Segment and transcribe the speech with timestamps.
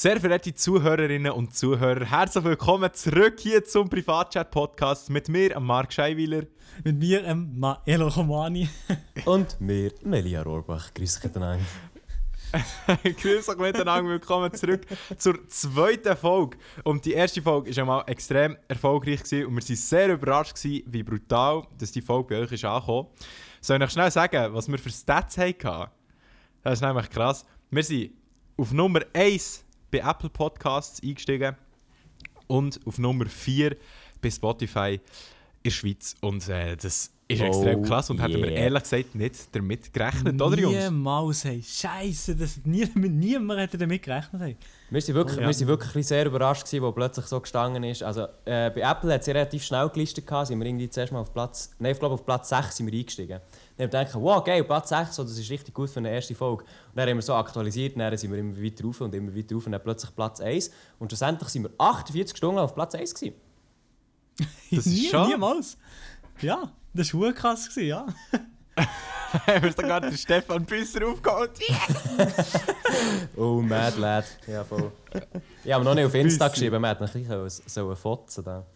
[0.00, 6.44] Sehr verehrte Zuhörerinnen und Zuhörer, herzlich willkommen zurück hier zum Privatchat-Podcast mit mir, Marc Scheiwiler.
[6.84, 8.68] Mit mir, ähm, Maelo Romani.
[9.24, 10.94] Und mir, Melia Rohrbach.
[10.94, 11.64] Grüß dich miteinander.
[13.02, 16.58] Grüß euch miteinander, willkommen zurück zur zweiten Folge.
[16.84, 20.84] Und die erste Folge war einmal extrem erfolgreich gewesen und wir waren sehr überrascht, gewesen,
[20.86, 23.08] wie brutal dass die Folge bei euch ist angekommen.
[23.60, 25.90] Soll ich euch schnell sagen, was wir für Stats hatten?
[26.62, 27.44] Das ist nämlich krass.
[27.72, 28.12] Wir sind
[28.56, 31.56] auf Nummer 1 bei Apple Podcasts eingestiegen
[32.46, 33.76] und auf Nummer 4
[34.20, 35.00] bei Spotify in
[35.64, 36.16] der Schweiz.
[36.20, 38.60] Und äh, das ist Oh, extrem krass und hätten wir yeah.
[38.60, 40.82] ehrlich gesagt nicht damit gerechnet, oder Jungs?
[40.90, 41.62] Niemals, hey.
[41.62, 44.40] Scheiße, das, nie, niemand hätte damit gerechnet.
[44.40, 44.56] Hey.
[44.88, 45.46] Wir sind wirklich, Oh, ja.
[45.46, 48.02] wir sind wirklich sehr überrascht, gewesen, wo plötzlich so gestanden ist.
[48.02, 51.20] Also, äh, bei Apple hat es relativ schnell gelistet, gehabt, sind wir irgendwie zuerst mal
[51.20, 53.40] auf Platz, nein, ich glaube auf Platz 6 sind wir eingestiegen.
[53.78, 56.10] Dann haben wir gedacht, wow, geil, Platz 6, so, das ist richtig gut für eine
[56.10, 56.64] erste Folge.
[56.64, 59.34] Und dann haben wir so aktualisiert, und dann sind wir immer weiter rauf und immer
[59.34, 60.70] weiter rauf und dann plötzlich Platz 1.
[60.98, 63.34] Und schlussendlich sind wir 48 Stunden auf Platz 1 gewesen.
[64.70, 65.76] Das ist Nie, schon- Niemals.
[66.40, 68.06] Ja, das war krass, gewesen, ja.
[69.46, 71.50] haben wir sogar den Stefan Büsser aufgeholt.
[73.36, 74.24] Oh, Mad Lad.
[74.46, 74.90] Ja, voll.
[75.64, 77.12] Ich habe noch nicht auf Insta geschrieben, man hätte ein
[77.44, 78.66] bisschen so ein Fotzen da.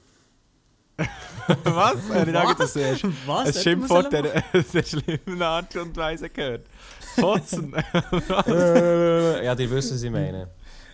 [1.65, 1.97] Was?
[2.11, 3.57] Habe ich auch das erst Was?
[3.57, 6.67] ein Schimpfwort der, der schlimmen Art und Weise gehört.
[7.19, 7.73] Fotzen.
[8.47, 10.49] ja, die wissen, was ich meine.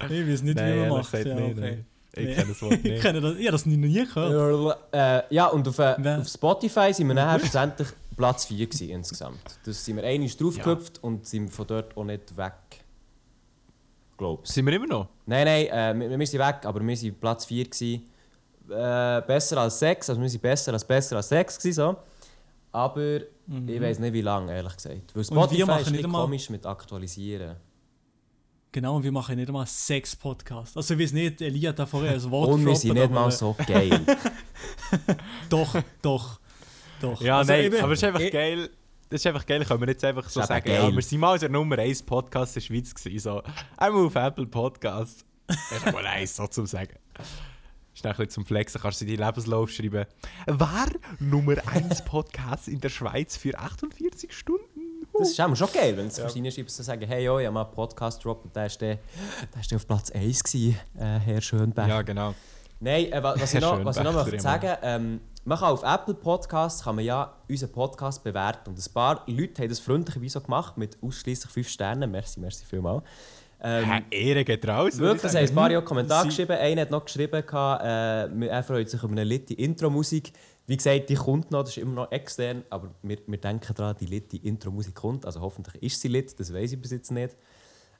[0.09, 1.13] Ich weiß nicht, wie man macht.
[1.13, 1.55] Ja, nicht, okay.
[1.61, 1.87] nein.
[2.15, 2.35] Ich Nee.
[2.35, 3.03] kenne das Wort Ich nicht.
[3.03, 4.79] kenne das, ich habe das nie, noch nie gehört.
[4.93, 9.39] Äh, ja, und auf, äh, auf Spotify sind wir nachher schlussendlich Platz 4 gewesen, insgesamt.
[9.65, 12.55] Das sind wir einmal draufgehüpft und sind von dort auch nicht weg.
[14.17, 15.09] Glaubst Sind wir immer noch?
[15.27, 18.09] Nein, nein, äh, wir, wir sind weg, aber wir sind Platz 4 gewesen.
[18.70, 21.97] Äh, besser als 6, also wir sind besser als besser als 6 gewesen, so.
[22.72, 23.20] Aber
[23.66, 25.14] ich weiß nicht wie lange, ehrlich gesagt.
[25.14, 27.56] Weil Spotify machen ist ein nicht einmal- komisch mit Aktualisieren.
[28.70, 30.77] Genau, und wir machen nicht einmal sechs Podcasts.
[30.77, 33.30] Also ich weiß nicht, Elia hat da vorher ein Wort Und wir sind nicht mal
[33.30, 33.98] so geil.
[35.48, 36.39] Doch, doch,
[37.00, 37.20] doch.
[37.22, 38.70] Ja, Also nein, eben- aber es ist einfach ich- geil.
[39.11, 40.67] Das ist einfach geil, können wir jetzt einfach so ist sagen.
[40.67, 40.83] geil.
[40.90, 43.18] Ja, wir sind mal der Nummer 1 Podcast in der Schweiz gewesen.
[43.20, 43.42] So.
[43.78, 45.24] Einmal auf Apple Podcasts.
[45.46, 46.95] Das ist mal eins, so zu sagen.
[47.98, 50.07] Ist ein bisschen zum Flexen, kannst du in deinen Lebenslauf schreiben.
[50.47, 50.86] War
[51.19, 54.63] Nummer 1 Podcast in der Schweiz für 48 Stunden.
[55.19, 56.27] Das ist auch schon geil, wenn du es ja.
[56.29, 58.98] reinschreibst und sagen, hey, yo, ich habe mal einen Podcast gedroppt und der ist dann,
[59.53, 61.89] der ist dann auf Platz 1 gewesen, äh, Herr Schönberg.
[61.89, 62.37] Ja, genau.
[62.79, 65.83] Nein, äh, wa- was, ich noch, was ich noch möchte sagen ähm, man kann auf
[65.83, 68.70] Apple Podcasts kann man ja unseren Podcast bewerten.
[68.70, 72.13] Und ein paar Leute haben das freundlicherweise so gemacht, mit ausschließlich 5 Sternen.
[72.13, 73.03] Merci, merci vielmals.
[73.61, 74.98] Ähm, Hä, Ehre geht raus.
[74.98, 76.52] Wirklich, ich es haben ein paar Kommentare Sie- geschrieben.
[76.52, 80.33] Einer hat noch geschrieben, äh, er freut sich über eine litte Intro-Musik.
[80.67, 83.96] Wie gesagt, die kommt noch, das ist immer noch extern, aber wir, wir denken daran,
[83.98, 85.27] die litte Intro-Musik kommt.
[85.27, 87.36] Also hoffentlich ist sie lit, das weiß ich bis jetzt nicht.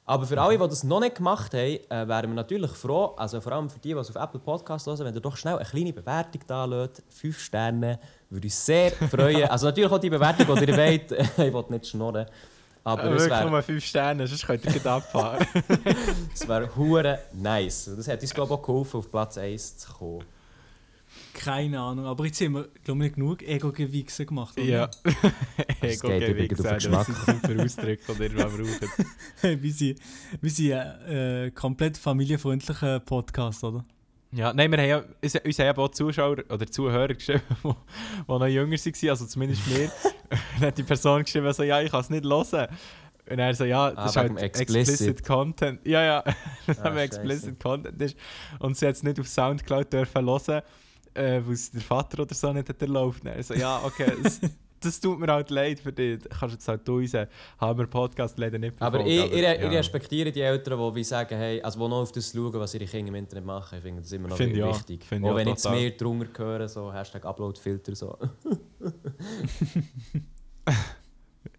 [0.05, 3.41] Aber für alle, die das noch nicht gemacht haben, äh, wären wir natürlich froh, also
[3.41, 5.65] vor allem für die, die es auf Apple Podcasts hören, wenn ihr doch schnell eine
[5.65, 7.03] kleine Bewertung da lässt.
[7.09, 7.99] Fünf Sterne,
[8.29, 9.43] würde uns sehr freuen.
[9.49, 11.11] Also natürlich auch die Bewertung, die ihr wollt.
[11.37, 12.25] ich will nicht schnurren.
[12.89, 15.45] Aber es wirklich wäre nur 5 Sterne, sonst könnt ihr gleich abfahren.
[16.33, 17.91] es wär hure nice.
[17.95, 20.23] Das hat uns, glaube ich, auch geholfen, auf Platz 1 zu kommen.
[21.33, 24.57] Keine Ahnung, aber jetzt haben wir, glaube ich, nicht genug Ego-Gewichse gemacht.
[24.57, 24.65] oder?
[24.67, 24.87] ja.
[25.81, 27.05] Den Das Geschmack.
[27.05, 29.61] sind super Ausdrücke, die ihr braucht.
[29.63, 29.99] wir sind,
[30.41, 31.05] wir sind ein
[31.47, 33.83] äh, komplett familienfreundlicher Podcast, oder?
[34.31, 37.75] Ja, nein, wir haben ja, uns, uns haben ja auch Zuschauer oder Zuhörer geschrieben, die,
[38.39, 39.91] noch jünger waren, also zumindest mir.
[40.59, 42.67] dann hat die Person geschrieben, so, ja, ich kann es nicht hören.
[43.31, 44.87] Und er so, ja, das Ah, ist halt explicit.
[44.89, 45.25] explicit.
[45.25, 45.85] Content.
[45.85, 46.23] Ja, ja,
[46.67, 46.99] dass Ah, scheisse.
[47.21, 48.17] explicit Content ist.
[48.59, 50.61] Und sie hat es nicht auf Soundcloud dürfen hören,
[51.15, 53.21] äh, weil es der Vater oder so nicht hat erlaubt.
[53.21, 54.41] Und er so, ja, okay, es,
[54.81, 56.19] das tut mir halt leid für dich.
[56.19, 57.27] Du kannst jetzt halt unseren
[57.59, 59.69] Hammer-Podcast leider nicht Aber verfolgen, ich, ich, ich ja.
[59.69, 62.85] respektiere die Eltern, die wie sagen, hey, also die noch auf das schauen, was ihre
[62.85, 63.77] Kinder im Internet machen.
[63.77, 64.75] Ich finde das immer noch ich auch.
[64.75, 65.01] wichtig.
[65.01, 68.17] Ich auch auch wenn ich jetzt mehr drunter höre, so Hashtag Uploadfilter, so.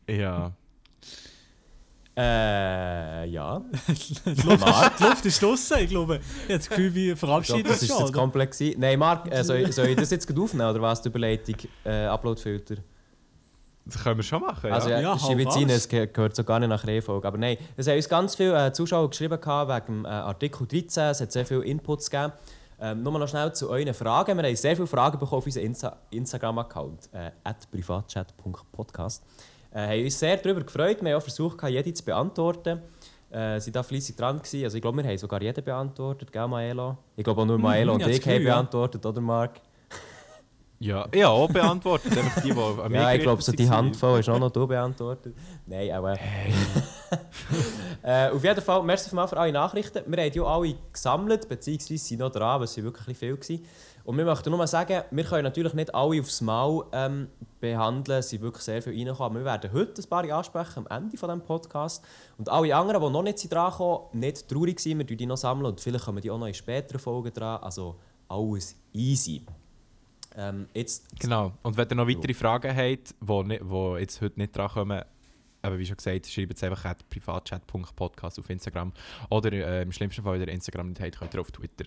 [0.09, 0.53] Ja.
[2.17, 3.63] äh, ja.
[3.87, 4.67] Die Luft,
[4.99, 6.17] die Luft ist draussen, ich glaube.
[6.17, 8.07] Ich habe das Gefühl, wir Ich verabschieden glaube, das uns ist schon.
[8.07, 8.61] jetzt komplex.
[8.77, 11.55] Nein, Marc, äh, soll, ich- soll ich das jetzt aufnehmen oder was, die Überleitung?
[11.85, 12.77] Äh, Uploadfilter?
[13.93, 14.75] Das können wir schon machen, ja.
[14.75, 16.87] Also, ja, Ja, ja hau schreibe jetzt rein, es ge- gehört so gar nicht nach
[16.87, 17.27] Reihenfolge.
[17.27, 20.67] Aber nein, es haben uns ganz viele äh, Zuschauer geschrieben gehabt wegen dem äh, Artikel
[20.67, 21.05] 13.
[21.05, 22.33] Es hat sehr viele Inputs gegeben.
[22.83, 24.39] Ähm, nur noch schnell zu euren Fragen.
[24.39, 27.31] Wir haben sehr viele Fragen bekommen auf unseren Insta Instagram-Account, äh,
[27.71, 29.23] privatchat.podcast.
[29.73, 31.03] Äh, haben uns sehr darüber gefreut.
[31.03, 32.81] Wir haben auch versucht, gehabt, jede zu beantworten.
[33.31, 34.65] Äh, sind da fleissig dran gewesen.
[34.65, 36.97] Also ich glaube, wir haben sogar jeden beantwortet, gell, Maelo?
[37.17, 38.55] Ich glaube auch nur Maelo und ich ich haben ja.
[38.55, 39.61] beantwortet, oder Marc?
[40.83, 42.11] Ja, ich habe auch beantwortet,
[42.43, 43.69] die, die an Ja, ich glaube, so die.
[43.69, 45.37] Handvoll ist auch noch du beantwortet.
[45.67, 46.15] Nein, aber.
[48.03, 50.03] äh, auf jeden Fall, merci für alle Nachrichten.
[50.07, 53.61] Wir haben auch alle gesammelt, beziehungsweise sind noch dran, weil es wirklich viel waren.
[54.05, 57.29] Und wir möchten nur mal sagen, wir können natürlich nicht alle aufs Mal ähm,
[57.61, 59.41] behandeln, es sind wirklich sehr viele reingekommen.
[59.41, 62.03] Wir werden heute ein paar ansprechen am Ende von diesem Podcast.
[62.39, 65.27] Und alle anderen, die noch nicht sind dran kommen, nicht traurig sein, wir sammeln die
[65.27, 67.63] noch sammeln und vielleicht kommen die auch noch in späteren Folgen dran.
[67.63, 67.97] Also
[68.29, 69.45] alles easy.
[70.37, 71.53] Ähm, jetzt, Genau.
[71.63, 75.03] Und wenn ihr noch weitere Fragen habt, die nicht- die jetzt heute nicht drankommen,
[75.63, 78.93] aber wie schon gesagt, schreibt es einfach at privatchat.podcast auf Instagram.
[79.29, 81.85] Oder äh, im schlimmsten Fall, wenn ihr Instagram nicht habt, könnt ihr auf Twitter.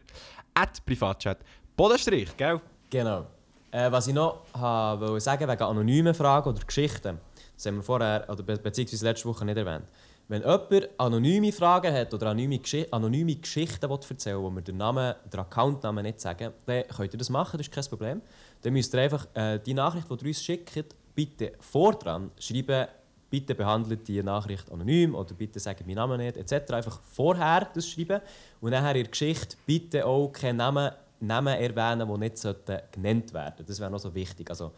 [0.54, 1.40] At privatchat.
[1.76, 2.60] Bodenstrich, gell?
[2.90, 3.26] Genau.
[3.72, 7.20] Äh, was ich noch wollte sagen wegen anonymen Fragen oder Geschichten,
[7.56, 9.86] das haben wir vorher, oder be beziehungsweise letzte Woche nicht erwähnt.
[10.30, 14.62] Wenn jemand anonyme Fragen hat oder anonyme, Geschi anonyme Geschichten will erzählen will, wo wir
[14.62, 18.22] den Namen, den Accountnamen nicht sagen, dann könnt ihr das machen, das ist kein Problem.
[18.62, 22.88] Dann müsst ihr einfach äh, die Nachricht, die ihr uns schickt, bitte vordran schreiben,
[23.30, 26.72] bitte behandelt die Nachricht anonym oder bitte sagt meinen Namen nicht, etc.
[26.72, 28.22] Einfach vorher das schreiben
[28.62, 33.34] und nachher in der Geschichte bitte auch keinen Namen, Namen erwähnen, die nicht sollten genannt
[33.34, 34.50] werden Das wäre noch so wichtig.
[34.50, 34.72] Also,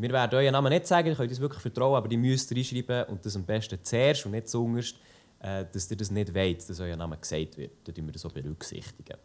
[0.00, 3.04] wir werden euren Namen nicht sagen, ihr könnt uns wirklich vertrauen, aber die müsst reinschreiben
[3.04, 4.96] und das am besten zuerst und nicht zuunterst,
[5.40, 7.72] äh, dass ihr das nicht wollt, dass euer Name gesagt wird.
[7.84, 9.18] Dann tun wir das so berücksichtigen.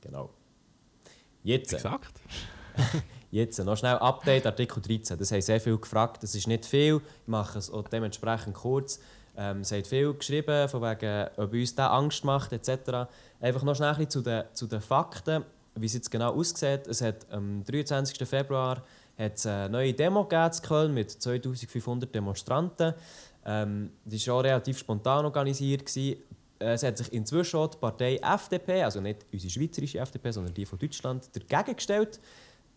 [0.00, 0.30] Genau.
[1.42, 1.72] Jetzt.
[1.72, 2.20] Exakt.
[3.30, 5.18] Jetzt noch schnell Update, Artikel 13.
[5.18, 6.22] Das haben sehr viel gefragt.
[6.22, 6.96] Das ist nicht viel.
[6.96, 9.00] Ich mache es auch dementsprechend kurz.
[9.36, 13.08] Ähm, es hat viel geschrieben, von wegen, ob uns das Angst macht, etc.
[13.40, 15.44] Einfach noch schnell ein bisschen zu den, zu den Fakten,
[15.74, 16.86] wie es jetzt genau aussieht.
[16.86, 18.28] Es hat am 23.
[18.28, 18.82] Februar
[19.18, 22.94] hat es eine neue Demo gegeben in Köln mit 2500 Demonstranten.
[23.44, 25.86] Ähm, die war auch relativ spontan organisiert.
[25.86, 26.22] Gewesen.
[26.58, 30.54] Äh, Es hat sich inzwischen auch die Partei FDP, also nicht unsere schweizerische FDP, sondern
[30.54, 32.20] die von Deutschland, dagegen gestellt.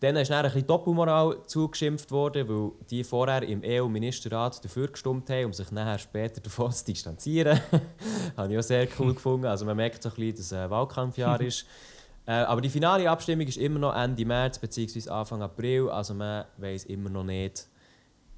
[0.00, 5.30] Dann ist dann ein bisschen Doppelmoral zugeschimpft worden, weil die vorher im EU-Ministerrat dafür gestimmt
[5.30, 7.58] haben, um sich nachher später davon zu distanzieren.
[8.36, 9.46] Habe ich auch sehr cool gefunden.
[9.46, 11.64] Also man merkt so ein bisschen, dass es ein Wahlkampfjahr ist.
[12.26, 15.08] Äh, aber die finale Abstimmung ist immer noch Ende März bzw.
[15.10, 15.88] Anfang April.
[15.88, 17.66] Also man weiß immer noch nicht,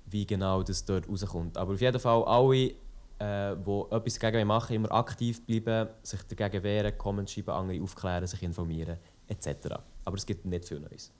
[0.06, 1.56] wie genau das dort rauskommt.
[1.56, 2.73] Aber auf jeden Fall alle,
[3.19, 8.26] äh, die etwas dagegen machen, immer aktiv bleiben, sich dagegen wehren, Comments schreiben, andere aufklären,
[8.26, 9.76] sich informieren etc.
[10.05, 11.12] Aber es gibt nicht viel Neues.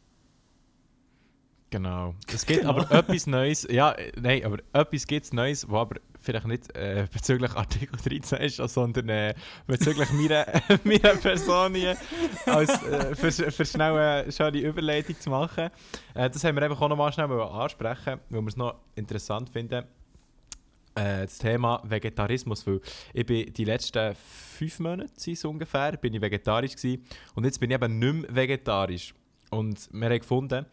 [1.71, 2.15] Genau.
[2.33, 3.67] Es gibt aber etwas Neues.
[3.71, 7.97] Ja, äh, nein, aber etwas gibt es Neues, was aber vielleicht nicht äh, bezüglich Artikel
[7.97, 9.35] 13 ist, sondern äh,
[9.67, 10.47] bezüglich meiner,
[10.85, 11.97] meiner Person hier,
[12.47, 15.71] als, äh, für, für schnell eine schöne Überleitung zu machen.
[16.15, 19.51] Äh, das haben wir einfach auch noch mal schnell ansprechen, weil wir es noch interessant
[19.51, 19.85] finden.
[20.95, 22.81] Äh, das Thema Vegetarismus, weil
[23.13, 27.05] ich bin die letzten fünf Monate es ungefähr, bin ich vegetarisch gewesen,
[27.35, 29.15] und jetzt bin ich eben nicht mehr vegetarisch.
[29.51, 30.67] Und wir haben gefunden,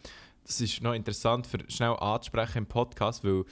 [0.46, 3.44] das ist noch interessant für schnell anzusprechen im Podcast, weil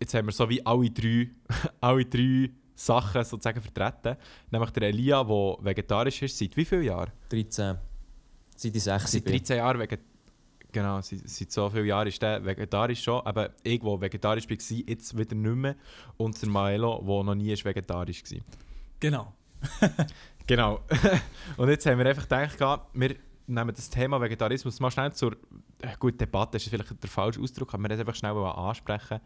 [0.00, 1.30] jetzt haben wir so wie alle drei,
[1.80, 4.16] alle drei Sachen sozusagen vertreten.
[4.50, 7.10] Nämlich der Elia, der vegetarisch ist, seit wie vielen Jahren?
[7.28, 7.76] 13.
[8.56, 10.10] Seit ich 6 Seit 13 Jahren vegetarisch.
[10.72, 13.24] Genau, seit, seit so vielen Jahren ist der vegetarisch schon.
[13.24, 15.76] Aber ich, der vegetarisch war, jetzt wieder nicht mehr.
[16.16, 18.40] Und der Maelo, der noch nie ist vegetarisch war.
[19.00, 19.32] Genau.
[20.46, 20.80] Genau.
[21.56, 25.32] und jetzt haben wir einfach gedacht, wir nehmen das Thema Vegetarismus mal schnell zur
[25.82, 29.20] äh, gut Debatte, ist vielleicht der falsche Ausdruck, aber wir das einfach schnell ansprechen,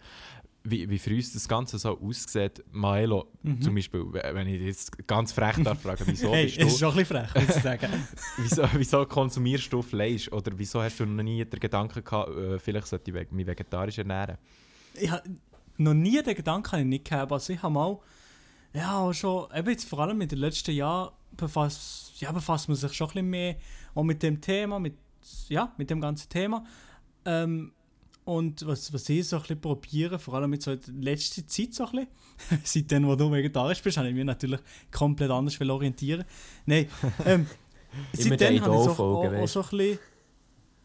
[0.65, 2.63] wie, wie für uns das Ganze so aussieht.
[2.73, 3.29] Maelo
[3.61, 6.79] zum Beispiel, wenn ich jetzt ganz frech darf fragen, wieso, hey, bist es ist du,
[6.79, 7.89] schon ein bisschen frech, muss ich sagen.
[8.39, 10.31] wieso, wieso konsumierst du Fleisch?
[10.33, 13.99] Oder wieso hast du noch nie den Gedanken gehabt, äh, vielleicht sollte ich mich vegetarisch
[13.99, 14.37] ernähren?
[15.01, 15.23] ich habe
[15.77, 17.33] noch nie den Gedanken habe ich nicht gehabt.
[17.33, 17.99] Also ich habe mal,
[18.73, 22.77] ja, auch schon, eben jetzt vor allem in den letzten Jahren befasst, ja, befasst man
[22.77, 23.57] sich schon ein bisschen mehr
[23.99, 24.95] auch mit dem Thema, mit,
[25.49, 26.65] ja, mit dem ganzen Thema.
[27.25, 27.73] Ähm,
[28.25, 31.75] und was, was ich so ein bisschen probiere, vor allem jetzt so der letzten Zeit
[31.75, 32.07] so ein
[32.39, 34.61] bisschen, seitdem, wo du vegetarisch bist, habe ich mich natürlich
[34.93, 36.25] komplett anders orientieren.
[36.65, 36.87] Nein,
[37.27, 37.47] ähm,
[38.13, 39.99] seitdem habe ich so, auch, auch so ein bisschen,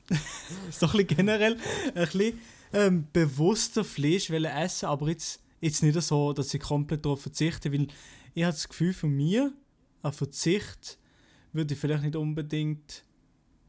[0.71, 1.57] so ein bisschen generell
[1.93, 2.39] ein bisschen
[2.73, 7.87] ähm, bewusster Fleisch essen, aber jetzt, jetzt nicht so, dass ich komplett darauf verzichte, weil
[8.33, 9.53] ich habe das Gefühl von mir,
[10.01, 10.97] ein Verzicht
[11.53, 13.03] würde vielleicht nicht unbedingt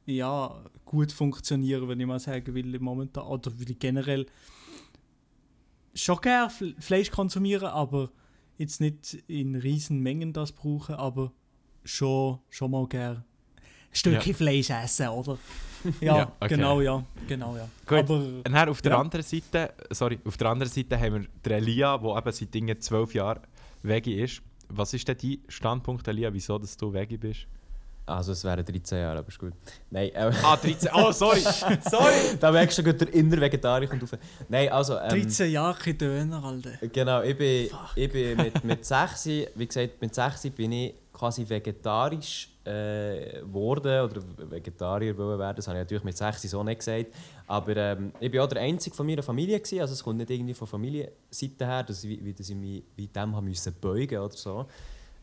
[0.07, 4.27] ja, gut funktionieren, würde ich mal sagen, ich momentan, oder weil ich generell
[5.95, 8.11] schon gerne Fle- Fleisch konsumieren, aber
[8.59, 11.33] jetzt nicht in riesen Mengen das brauchen, aber
[11.85, 13.25] schon, schon mal gerne
[13.57, 14.37] ein Stückchen Ja.
[14.37, 15.39] Fleisch essen, oder?
[16.01, 16.57] Ja, Ja, okay.
[16.57, 17.69] genau, ja, genau, ja.
[17.87, 17.99] Gut.
[17.99, 19.01] Aber Und dann auf der Ja.
[19.01, 22.81] anderen Seite, sorry, auf der anderen Seite haben wir den Elia, der eben seit Dingen
[22.81, 23.41] zwölf Jahren
[23.83, 24.41] Veggie ist.
[24.69, 27.47] Was ist denn dein Standpunkt, Elia, wieso dass du Veggie bist?
[28.07, 29.53] Also es wären 13 Jahre, aber ist gut.
[29.91, 30.91] Nein, äh, Ah, 13.
[30.95, 31.41] Oh, sorry.
[31.91, 32.37] sorry.
[32.39, 34.19] da merkst du schon, der innere Vegetarier kommt rauf.
[34.49, 34.99] Nein, also...
[34.99, 36.73] Ähm, 13 Jahre kein Döner, Alter.
[36.93, 41.49] Genau, ich bin, ich bin mit, mit 6, wie gesagt, mit 6 bin ich quasi
[41.49, 45.57] vegetarisch äh, geworden oder Vegetarier wollen werden.
[45.57, 47.07] Das habe ich natürlich mit 6 so nicht gesagt.
[47.47, 49.59] Aber ähm, ich war auch der Einzige von meiner Familie.
[49.61, 49.81] Gewesen.
[49.81, 53.07] Also es kommt nicht irgendwie von Familienseite her, dass ich, wie, dass ich mich wie
[53.07, 54.67] dem haben müssen beugen oder so.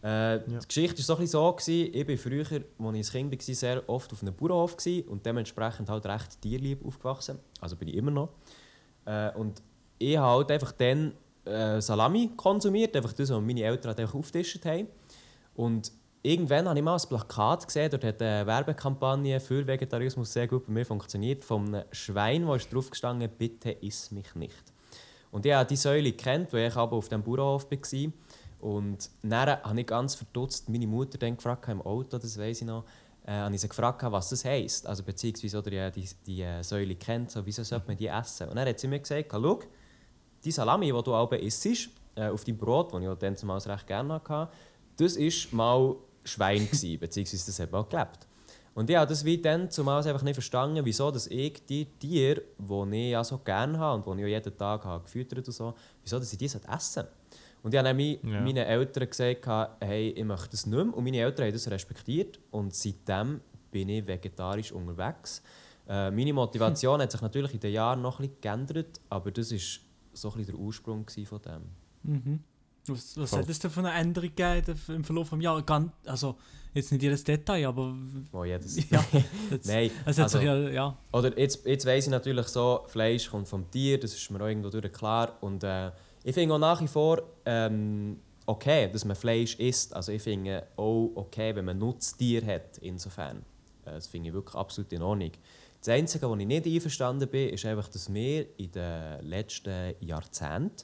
[0.01, 3.47] Äh, Die Geschichte war so, ein so gewesen, ich war früher, als ich ein Kind
[3.47, 7.39] war, sehr oft auf einem Bauernhof gewesen und dementsprechend halt recht tierlieb aufgewachsen.
[7.59, 8.29] Also bin ich immer noch.
[9.05, 9.61] Äh, und
[9.99, 11.13] ich habe halt einfach dann
[11.45, 14.87] äh, Salami konsumiert, einfach das, was meine Eltern halt einfach aufgetischt haben.
[15.55, 15.91] Und
[16.23, 20.65] irgendwann habe ich mal ein Plakat gesehen, dort hat eine Werbekampagne für Vegetarismus sehr gut
[20.65, 24.73] bei mir funktioniert, von einem Schwein, wo drauf gestanden, bitte iss mich nicht.
[25.31, 28.11] Und ich habe die Säule kennt, weil ich aber auf dem Bauernhof war.
[28.61, 32.67] Und dann habe ich ganz verdutzt meine Mutter dann gefragt im Auto, das weiß ich
[32.67, 32.85] noch,
[33.25, 34.87] äh, habe ich sie gefragt, was das heisst.
[34.87, 38.49] Also beziehungsweise oder die, die, die äh, Säule kennt, so, wieso sollte man die essen?
[38.49, 39.59] Und dann hat sie mir gesagt, schau,
[40.43, 43.87] die Salami, die du auch isst, äh, auf deinem Brot, das ich dann zumal recht
[43.87, 44.49] gerne hatte,
[44.97, 48.27] das war mal Schwein, gewesen, beziehungsweise das hat mal gelebt.
[48.73, 52.41] Und ich habe das wie dann zumal einfach nicht verstanden, wieso dass ich die Tiere,
[52.57, 55.53] die ich ja so gerne habe und die ich auch jeden Tag habe gefüttert und
[55.53, 57.09] so, wieso dass ich die essen sollte.
[57.63, 58.41] Und ich habe dann Ja.
[58.41, 60.95] meinen Eltern gesagt, hey, ich möchte das nicht mehr.
[60.97, 62.39] Und meine Eltern haben das respektiert.
[62.49, 63.41] Und seitdem
[63.71, 65.41] bin ich vegetarisch unterwegs.
[65.87, 69.51] Äh, meine Motivation hat sich natürlich in den Jahren noch ein bisschen geändert, aber das
[69.51, 69.59] war
[70.13, 71.61] so ein bisschen der Ursprung von dem.
[72.03, 72.39] Mhm.
[72.87, 75.63] Was, was hat es denn für eine Änderung gegeben im Verlauf des Jahres?
[76.05, 76.35] Also,
[76.73, 77.95] jetzt nicht jedes Detail, aber.
[78.31, 78.89] Oh, jedes.
[78.89, 79.03] Ja,
[79.51, 80.57] das, Nein, es hat also- sich ja.
[80.69, 80.97] ja.
[81.13, 84.47] Oder jetzt, jetzt weiss ich natürlich so, Fleisch kommt vom Tier, das ist mir auch
[84.47, 85.37] irgendwo durch klar.
[85.41, 85.91] Und äh,
[86.23, 89.93] ich finde auch nach wie vor ähm, okay, dass man Fleisch isst.
[89.93, 93.37] Also ich finde auch okay, wenn man Nutztier hat, insofern.
[93.85, 95.31] Äh, das finde ich wirklich absolut in Ordnung.
[95.79, 100.83] Das Einzige, wo ich nicht einverstanden bin, ist einfach, dass wir in den letzten Jahrzehnten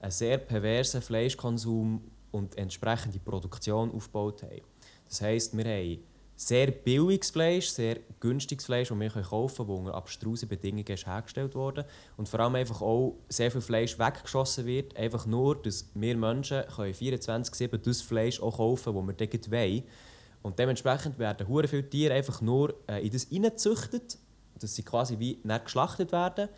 [0.00, 4.62] einen sehr perversen Fleischkonsum und entsprechende Produktion aufgebaut haben.
[5.06, 5.98] Das heisst, wir haben
[6.40, 11.04] sehr billiges Fleisch, sehr günstiges Fleisch, das wir kaufen können, das unter abstrusen Bedingungen ist
[11.04, 11.84] hergestellt wurde.
[12.16, 16.62] Und vor allem einfach auch sehr viel Fleisch weggeschossen wird, einfach nur, dass wir Menschen
[16.74, 19.82] können 24-7 das Fleisch auch kaufen können, das wir wollen.
[20.42, 24.16] Und dementsprechend werden hure viele Tiere einfach nur äh, in das hineingezüchtet,
[24.60, 26.48] dass sie quasi wie nicht geschlachtet werden.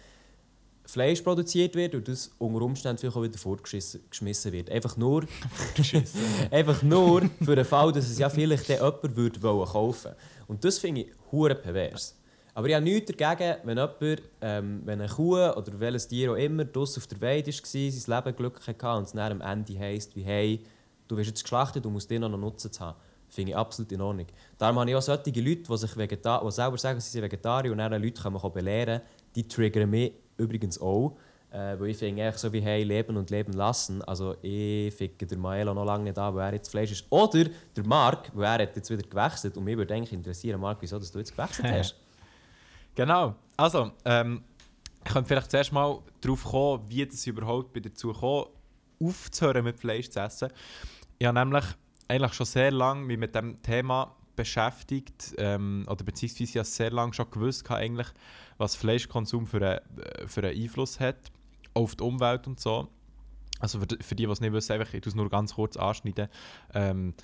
[0.90, 4.70] Fleisch produziert wird und das unter Umständen vielleicht auch wieder fortgeschmissen wird.
[4.70, 5.24] Einfach nur,
[6.50, 10.12] einfach nur für den Fall, dass es ja vielleicht jemand würde wollen kaufen
[10.48, 12.16] Und das finde ich hure pervers.
[12.54, 16.36] Aber ich habe nichts dagegen, wenn jemand, ähm, wenn eine Kuh oder welches Tier auch
[16.36, 19.78] immer draussen auf der Weide war, sein Leben glücklich hatte und es dann am Ende
[19.78, 20.64] heisst, wie hey,
[21.06, 22.98] du wirst jetzt geschlachtet und musst dir noch einen Nutzen haben.
[23.28, 24.26] Finde ich absolut in Ordnung.
[24.58, 27.70] Darum habe ich auch solche Leute, die, sich Vegeta die selber sagen, sie sind Vegetarier
[27.70, 29.00] und dann Leute können man belehren
[29.34, 31.16] die triggern mich übrigens auch.
[31.52, 34.02] Äh, weil ich finde, eigentlich so wie hey, leben und leben lassen.
[34.02, 37.06] Also ich ficke der Maelo noch lange nicht an, weil er jetzt Fleisch ist.
[37.10, 40.78] Oder der Marc, weil er hat jetzt wieder gewechselt und mich würde eigentlich interessieren, Marc,
[40.80, 41.96] wieso dass du jetzt gewechselt hast.
[42.94, 43.34] Genau.
[43.56, 44.44] Also, ähm,
[45.04, 48.44] ich könnte vielleicht zuerst mal darauf kommen, wie das überhaupt bei dazu kam,
[49.02, 50.50] aufzuhören mit Fleisch zu essen.
[51.18, 51.64] Ich habe nämlich
[52.06, 56.90] eigentlich schon sehr lange mich mit dem Thema beschäftigt, ähm, oder beziehungsweise ich habe sehr
[56.90, 58.08] lange schon gewusst, eigentlich,
[58.60, 61.16] was Fleischkonsum für einen, äh, für einen Einfluss hat
[61.74, 62.88] auf die Umwelt und so.
[63.58, 65.76] Also für, die- für die, es nicht wissen, einfach, ich tue es nur ganz kurz
[65.76, 66.28] anschneiden.
[66.74, 67.14] Ähm,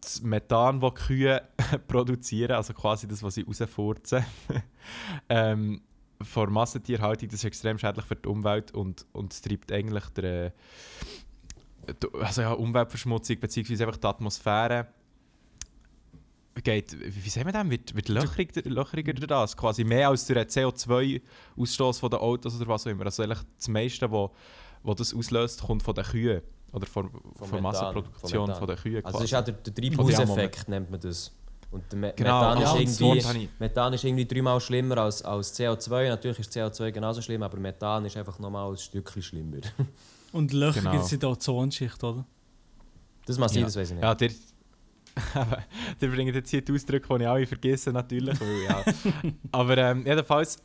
[0.00, 1.42] das Methan, das Kühe
[1.88, 4.24] produzieren, also quasi das, was sie rausfurzen,
[5.28, 5.80] ähm,
[6.22, 10.50] vor Massentierhaltung, das ist extrem schädlich für die Umwelt und, und treibt eigentlich die-
[12.20, 13.84] also ja, Umweltverschmutzung bzw.
[13.84, 14.88] einfach die Atmosphäre
[16.62, 20.48] geht, wie sagen wir das, wird, wird löchriger, löchriger durch das, quasi mehr als der
[20.48, 23.04] CO2-Ausstoß der Autos oder was auch immer.
[23.04, 24.30] Also eigentlich das meiste, was
[24.82, 28.76] wo das auslöst, kommt von den Kühen oder von, von, Methan, Massenproduktion von von, den
[28.76, 29.04] Kühen.
[29.04, 29.36] Also das ist quasi.
[29.36, 31.32] auch der, der Von Treibhauseffekt, nennt man das.
[31.70, 33.48] Und der Me Genau, Methan, ja, ist irgendwie.
[33.58, 36.08] Methan ist irgendwie dreimal schlimmer als, als CO2.
[36.08, 39.58] Natürlich ist CO2 genauso schlimm, aber Methan ist einfach nochmal ein Stückchen schlimmer.
[40.32, 40.92] Und Löcher Genau.
[40.92, 42.24] gibt es in der Ozonschicht, oder?
[43.26, 43.62] Das macht Ja.
[43.62, 44.04] das weiß ich nicht.
[44.04, 44.30] Ja, der,
[45.34, 45.62] aber
[46.00, 48.38] der bringt jetzt hier die Ausdrücke, die ich alle vergesse, natürlich.
[48.40, 48.84] Weil, ja.
[49.52, 50.58] aber ähm, jedenfalls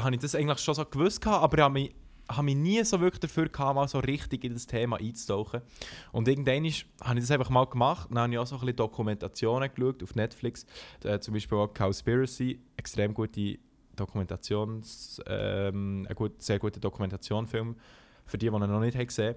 [0.00, 1.94] habe ich das eigentlich schon so gewusst, gehabt, aber ich habe mich,
[2.28, 5.60] habe mich nie so wirklich dafür gehabt, mal so richtig in das Thema einzutauchen.
[6.12, 8.08] Und irgendwann ist- habe ich das einfach mal gemacht.
[8.10, 10.66] Dann habe ich auch so ein bisschen Dokumentationen geschaut auf Netflix.
[11.02, 13.58] Äh, zum Beispiel auch Cowspiracy, extrem gute
[13.96, 15.20] Dokumentations...
[15.26, 17.76] Ähm, ein gut, sehr guter Dokumentationsfilm,
[18.26, 19.36] für die, die ihn noch nicht haben gesehen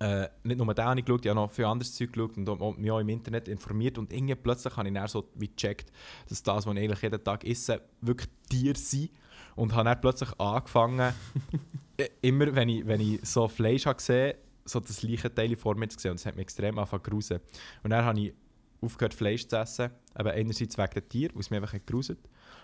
[0.00, 2.48] Äh, nicht nur den habe ich geschaut, ich habe noch viel anderes Zeug geschaut und
[2.48, 3.96] auch- mich auch im Internet informiert.
[3.98, 5.92] Und irgendwie plötzlich habe ich dann so wie gecheckt,
[6.28, 9.10] dass das, was ich eigentlich jeden Tag esse, wirklich Tiere sind.
[9.56, 11.14] Und habe dann plötzlich angefangen,
[11.96, 14.34] äh, immer wenn ich, wenn ich so Fleisch habe gesehen
[14.66, 16.12] so das Leichenteil vor mir zu sehen.
[16.12, 17.34] Und das hat mich extrem angefangen zu.
[17.82, 18.34] Und dann habe ich
[18.80, 19.90] aufgehört, Fleisch zu essen.
[20.14, 22.18] Aber einerseits wegen der Tiere, weil es mich einfach hat geruset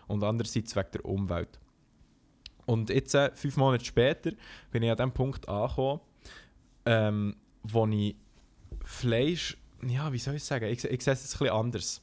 [0.06, 1.60] und andererseits wegen der Umwelt.
[2.66, 4.32] Und jetzt, äh, fünf Monate später,
[4.70, 6.00] bin ich an dem Punkt angekommen,
[6.90, 8.16] ähm, wo ich
[8.85, 9.56] Fleisch,
[9.87, 12.02] ja, wie soll ich sagen, ich, ich sehe es ein bisschen anders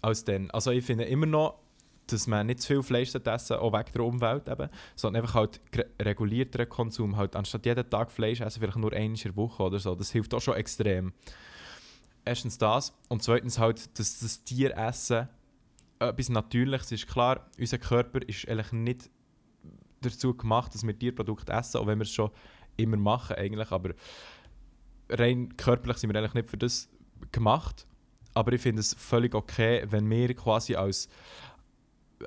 [0.00, 0.48] als dann.
[0.52, 1.58] Also ich finde immer noch,
[2.06, 5.60] dass man nicht zu viel Fleisch essen auch wegen der Umwelt eben, sondern einfach halt
[6.00, 9.80] regulierteren Konsum, halt anstatt jeden Tag Fleisch essen, vielleicht nur einmal in der Woche oder
[9.80, 11.12] so, das hilft auch schon extrem.
[12.24, 15.28] Erstens das und zweitens halt, dass das Tieressen
[15.98, 17.08] etwas Natürliches ist.
[17.08, 19.10] Klar, unser Körper ist eigentlich nicht
[20.00, 22.30] dazu gemacht, dass wir Tierprodukte essen, auch wenn wir es schon
[22.76, 23.90] immer machen eigentlich, aber
[25.08, 26.88] rein körperlich sind wir eigentlich nicht für das
[27.30, 27.86] gemacht.
[28.34, 31.08] Aber ich finde es völlig okay, wenn wir quasi als,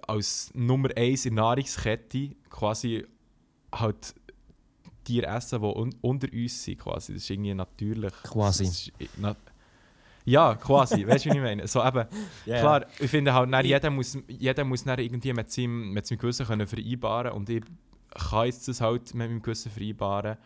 [0.08, 3.06] als Nummer 1 in der Nahrungskette quasi
[3.74, 4.14] halt
[5.04, 7.14] Tiere essen, die un unter uns sind quasi.
[7.14, 8.14] Das ist irgendwie natürlich.
[8.24, 8.92] Quasi.
[9.18, 9.36] Na,
[10.26, 11.68] ja, quasi, weißt du, wie ich meine?
[11.68, 12.06] So, eben,
[12.46, 16.08] Ja, Klar, ich finde halt, dann, jeder, muss, jeder muss dann irgendwie mit seinem, mit
[16.08, 17.64] seinem Gewissen können vereinbaren und ich
[18.16, 20.38] kann jetzt das halt mit meinem Gewissen vereinbaren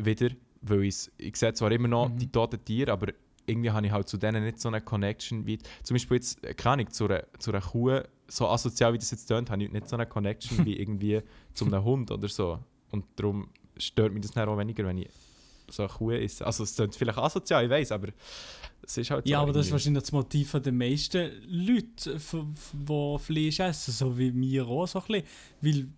[0.00, 0.28] wieder,
[0.62, 2.18] weil ich sehe zwar immer noch Mhm.
[2.18, 3.12] die toten Tiere, aber
[3.46, 6.52] irgendwie habe ich halt zu denen nicht so eine Connection wie, zum Beispiel jetzt, äh,
[6.54, 9.70] keine Ahnung, zu einer, zu einer Kuh, so asozial wie das jetzt tönt, habe ich
[9.70, 11.22] nicht so eine Connection wie irgendwie
[11.54, 12.58] zu einem Hund oder so
[12.90, 15.08] und darum stört mich das dann auch weniger, wenn ich
[15.70, 16.44] so eine Kuh esse.
[16.46, 18.08] Also es tönt vielleicht asozial, ich weiß, aber
[18.82, 22.20] es ist halt Ja, so aber das ist wahrscheinlich das Motiv den meisten Leuten,
[22.72, 25.24] die Fleisch essen, so wie mir auch so ein bisschen.
[25.60, 25.88] Weil,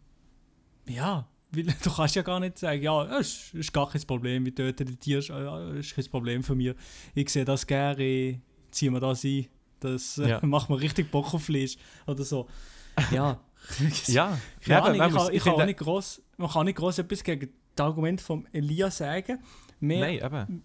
[0.88, 4.54] ja, weil du kannst ja gar nicht sagen, ja, es ist gar kein Problem, wir
[4.54, 6.74] töten die Tiere, ja, ist kein Problem für mich.
[7.14, 8.38] Ich sehe das gerne, ich
[8.70, 9.46] ziehe mir das ein,
[9.80, 10.40] das äh, Ja.
[10.46, 11.76] macht mir richtig Bock auf Fleisch
[12.06, 12.48] oder so.
[13.12, 13.40] Ja,
[14.06, 17.22] Ja, Ja, Ahnung, ich, kann, ich kann auch nicht gross, man kann nicht gross etwas
[17.22, 19.38] gegen das Argument von Elia sagen.
[19.80, 20.62] Mehr, Nein, eben.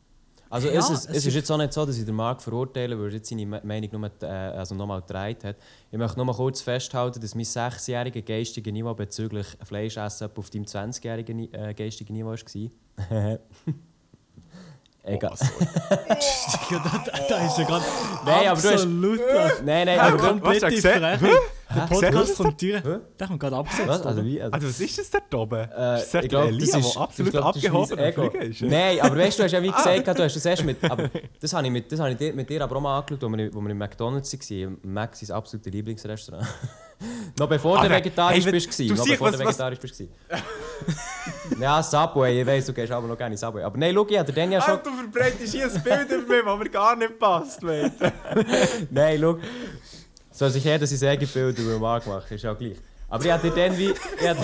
[0.54, 2.40] Also Ja, es, ist, es es ist jetzt auch nicht so, dass ich den Marc
[2.42, 5.56] verurteilen würde, jetzt seine Me- Meinung nur, äh, also nochmal gedreht hat.
[5.92, 10.66] Ich möchte nur mal kurz festhalten, dass mein sechsjähriges geistiges Niveau bezüglich Fleischessen auf deinem
[10.66, 12.38] 20-jährigen Ni- äh, geistigen Niveau war.
[15.06, 15.34] Egal.
[15.34, 15.46] Oh,
[15.90, 15.96] da,
[17.06, 17.86] da, da ist ja gerade
[18.26, 18.86] Nein, aber du hast-
[19.66, 21.22] Nein, nein, Ja, aber du, was hast du komplette gesagt?
[21.76, 22.98] Der Podcast Tieren, Hä?
[23.20, 23.88] der kommt gerade abgesetzt.
[23.88, 24.06] was?
[24.06, 24.42] Also wie?
[24.42, 25.56] Also, Also was ist das da oben?
[25.60, 28.62] Äh, ist das ich der glaub, Elia, das ist- absolut glaub, abgehoben ist?
[28.62, 30.84] Nein, aber weißt du, du hast ja wie gesagt, du hast das erst mit.
[30.84, 33.24] Aber das habe ich, mit, das habe ich dir- mit dir aber auch mal angeschaut,
[33.24, 34.78] als wir, wo wir im McDonalds waren.
[34.84, 36.46] Mac ist absolute Lieblingsrestaurant.
[37.40, 38.80] noch bevor du vegetarisch hey, bist.
[38.80, 40.04] du noch siehst, bevor du was- was- vegetarisch bist.
[41.60, 43.64] ja, Subway, ich weiss, du gehst aber noch gerne in Subway.
[43.64, 44.74] Aber nein, schau, ich hatte dann ja schon.
[44.76, 48.12] Ah, du verbreitest hier ein Bild auf mich, das mir gar nicht passt, mate.
[48.92, 49.38] Nein, schau.
[50.34, 52.76] Soll sich jeder sein eigenes Bild über den Markt machen, ist ja gleich.
[53.08, 53.92] Aber ich hatte dann wie.
[53.92, 54.42] Ich hatte,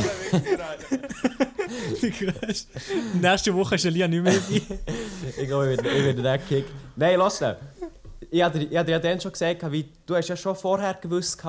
[3.19, 4.61] Nächste Woche ist Elia nicht mehr dabei.
[5.37, 6.71] Ich glaube, ich werde, ich nicht gekickt.
[6.95, 7.57] Nein, lass nicht.
[8.29, 11.43] Ich hatte, ich hatte ja dann schon gesagt, wie, du hast ja schon vorher gewusst,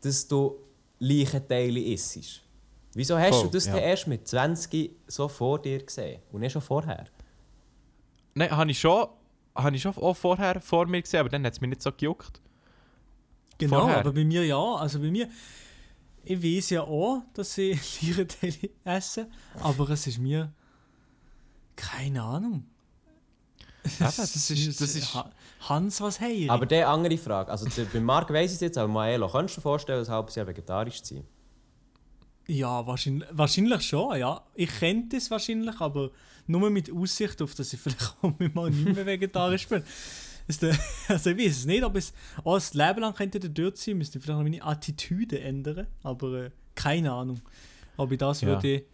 [0.00, 0.56] dass du
[0.98, 2.40] Leichenteile isst.
[2.94, 3.76] Wieso hast Voll, du das ja.
[3.76, 7.04] erst mit 20 so vor dir gesehen und nicht schon vorher?
[8.34, 9.08] Nein, habe ich schon,
[9.54, 11.92] habe ich schon auch vorher vor mir gesehen, aber dann hat es mich nicht so
[11.92, 12.40] gejuckt.
[13.58, 13.98] Genau, Vorher.
[13.98, 14.58] aber bei mir ja.
[14.76, 15.28] Also bei mir,
[16.24, 19.28] ich weiß ja auch, dass ich Lierenteile esse,
[19.60, 20.52] aber es ist mir
[21.76, 22.64] keine Ahnung.
[23.98, 24.18] das
[24.50, 25.30] ist- das ist- Ha-
[25.68, 26.48] Hans, was hey.
[26.50, 29.56] Aber die andere Frage, also der, bei Marc weiss ich es jetzt, aber Maelo, kannst
[29.56, 31.24] du dir vorstellen, ein halbes Jahr vegetarisch zu sein?
[32.46, 34.42] Ja, wahrscheinlich, wahrscheinlich schon, ja.
[34.54, 36.10] Ich könnte es wahrscheinlich, aber
[36.46, 39.82] nur mit Aussicht auf, dass ich vielleicht auch mal nicht mehr vegetarisch bin.
[40.46, 40.74] Es, äh,
[41.08, 42.12] Also ich weiß es nicht, ob es
[42.44, 45.86] auch das Leben lang könnte der dort sein, müsste ich vielleicht noch meine Attitüde ändern,
[46.02, 47.40] aber äh, keine Ahnung,
[47.96, 48.48] ob ich das Ja.
[48.48, 48.84] würde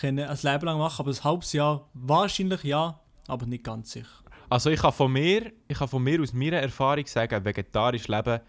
[0.00, 4.08] können, ein Leben lang machen, aber ein halbes Jahr wahrscheinlich ja, aber nicht ganz sicher.
[4.50, 8.40] Also ich kann von mir, ich kann von mir aus meiner Erfahrung sagen, vegetarisch leben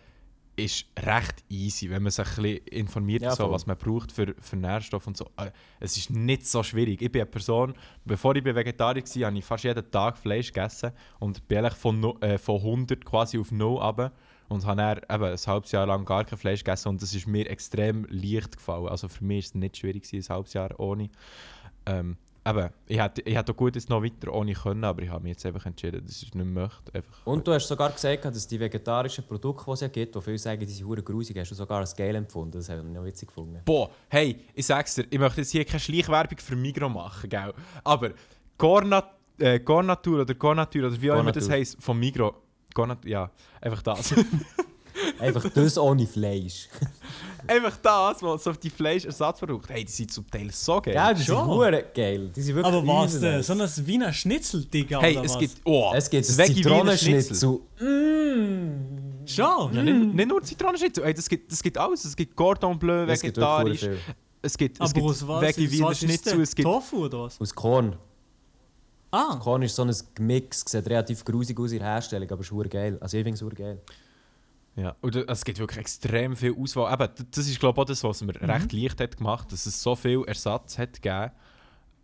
[0.56, 4.36] ist recht easy, wenn man sich ein bisschen informiert, Ja, so, was man braucht für,
[4.40, 5.26] für Nährstoffe und so.
[5.38, 7.02] Äh, Es ist nicht so schwierig.
[7.02, 7.74] Ich bin eine Person,
[8.06, 12.22] bevor ich Vegetarier war, habe ich fast jeden Tag Fleisch gegessen und bin eigentlich von,
[12.22, 14.12] äh, von 100 quasi auf 0 runter
[14.48, 17.28] und habe dann eben ein halbes Jahr lang gar kein Fleisch gegessen und das ist
[17.28, 18.88] mir extrem leicht gefallen.
[18.88, 21.10] Also für mich ist es nicht schwierig gewesen, ein halbes Jahr ohne.
[21.86, 25.10] Ähm, eben, ich hätte, ich hätte auch gut jetzt noch weiter ohne können, aber ich
[25.10, 26.94] habe mich jetzt einfach entschieden, dass ich es nicht möchte.
[26.94, 27.26] Einfach.
[27.26, 30.38] Und du hast sogar gesagt, dass die vegetarischen Produkte, die es ja gibt, wo viele
[30.38, 32.58] sagen, die sind hure grusig, hast du sogar als geil empfunden.
[32.58, 33.62] Das habe ich noch witzig gefunden.
[33.66, 37.54] Boah, hey, ich sag's dir, ich möchte jetzt hier keine Schleichwerbung für Migros machen, gell?
[37.84, 38.12] Aber
[38.58, 42.36] Cornat äh, Gornatur oder Gornatur oder wie auch immer das heisst, vom Migro.
[43.06, 43.32] Ja,
[43.62, 44.14] einfach das.
[45.20, 46.70] Einfach das ohne Fleisch.
[47.48, 50.94] einfach das, was so die Fleischersatzprodukte, hey, die sind zum Teil so geil.
[50.96, 51.48] Ja, die sind Schon.
[51.48, 52.30] hure geil.
[52.36, 53.36] Die sind wirklich Aber was denn?
[53.36, 53.48] nice.
[53.48, 55.40] So ein Wiener Schnitzel, Digga, hey, oder es was?
[55.40, 57.60] gibt, oh, Es gibt ein Veggie Wiener Zitronenschnitzel.
[57.80, 59.26] Mm.
[59.28, 59.74] Schon?
[59.74, 62.06] Ja, nicht, nicht nur Zitronenschnitzel, hey, das gibt, das gibt alles.
[62.06, 64.16] Es gibt Cordon Bleu, Es gibt wirklich vegetarisch, hure viel.
[64.42, 65.42] es gibt, es Aber gibt aus was?
[65.42, 66.42] Veggie Wiener was ist Schnitzel, der?
[66.44, 66.68] es gibt...
[66.68, 67.40] Tofu oder was?
[67.42, 67.96] Aus Korn.
[69.12, 72.52] Ah, Korn ist so ein Gemix, sieht relativ grusig aus in der Herstellung, aber ist
[72.52, 72.98] hure geil.
[73.00, 73.82] Also ich finde es hure geil.
[74.76, 76.94] Ja, und es gibt wirklich extrem viel Auswahl.
[76.94, 79.82] Eben, das ist glaube ich auch das, was mir recht leicht hat gemacht, dass es
[79.82, 81.32] so viel Ersatz hat gegeben.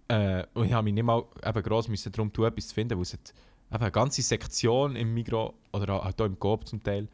[0.08, 2.96] Äh, und ich habe mich nicht mal eben gross müssen darum tun, etwas zu finden,
[2.96, 3.34] weil es hat
[3.72, 7.08] eben eine ganze Sektion im Migro oder auch, hier im Coop zum Teil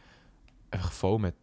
[0.69, 1.35] einfach voll mit,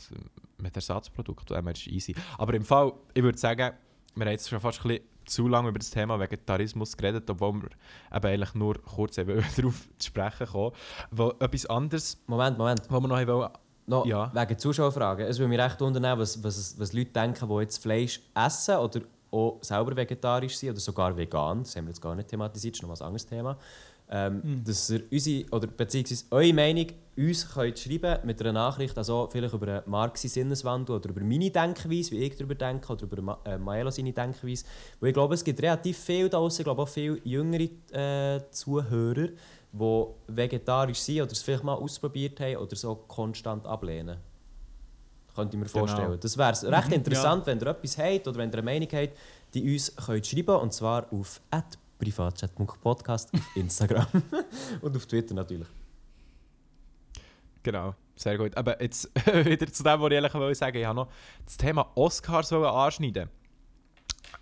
[0.59, 1.57] mit Ersatzprodukten.
[1.57, 2.15] Und das ist easy.
[2.39, 3.73] Aber im Fall, ich würde sagen,
[4.15, 7.55] wir haben jetzt schon fast ein bisschen zu lange über das Thema Vegetarismus geredet, obwohl
[7.55, 7.71] wir
[8.15, 9.17] eben eigentlich nur kurz
[9.57, 10.73] darauf zu sprechen kommen.
[11.11, 12.83] Weil etwas anderes, Moment, Moment.
[12.89, 13.51] was wir noch haben wollen,
[13.87, 14.31] Noch Ja.
[14.35, 15.27] wegen Zuschauerfragen.
[15.27, 19.01] Es würde mich recht wundern, was, was, was Leute denken, die jetzt Fleisch essen oder
[19.31, 21.63] auch selber vegetarisch sind oder sogar vegan.
[21.65, 23.59] Das haben wir jetzt gar nicht thematisiert, das ist noch ein anderes Thema.
[24.11, 29.29] Ähm, Dass ihr unsere, oder beziehungsweise eure Meinung uns könnt schreiben mit einer Nachricht, also
[29.33, 33.23] vielleicht über einen Marxi Sinneswandel oder über meine Denkweise, wie ich darüber denke, oder über
[33.23, 34.67] Ma äh, Maelo seine Denkweise.
[35.01, 38.41] Weil ich glaube, es gibt relativ viel da draussen, ich glaube auch viele jüngere äh,
[38.51, 39.29] Zuhörer,
[39.77, 44.19] die vegetarisch sind oder es vielleicht mal ausprobiert haben oder so konstant ablehnen.
[45.35, 45.87] Könnte ich mir Genau.
[45.87, 46.21] vorstellen.
[46.21, 49.17] Das wäre recht interessant, wenn ihr etwas habt oder wenn ihr eine Meinung habt,
[49.53, 51.41] die uns könnt schreiben und zwar auf
[51.99, 54.07] privatchat.podcast auf Instagram
[54.81, 55.67] und auf Twitter natürlich.
[57.65, 58.57] Genau, sehr gut.
[58.57, 59.11] Aber jetzt
[59.45, 60.77] wieder zu dem, was ich eigentlich wollte sagen.
[60.79, 61.09] Ich habe noch
[61.45, 63.29] das Thema Oscars anschneiden.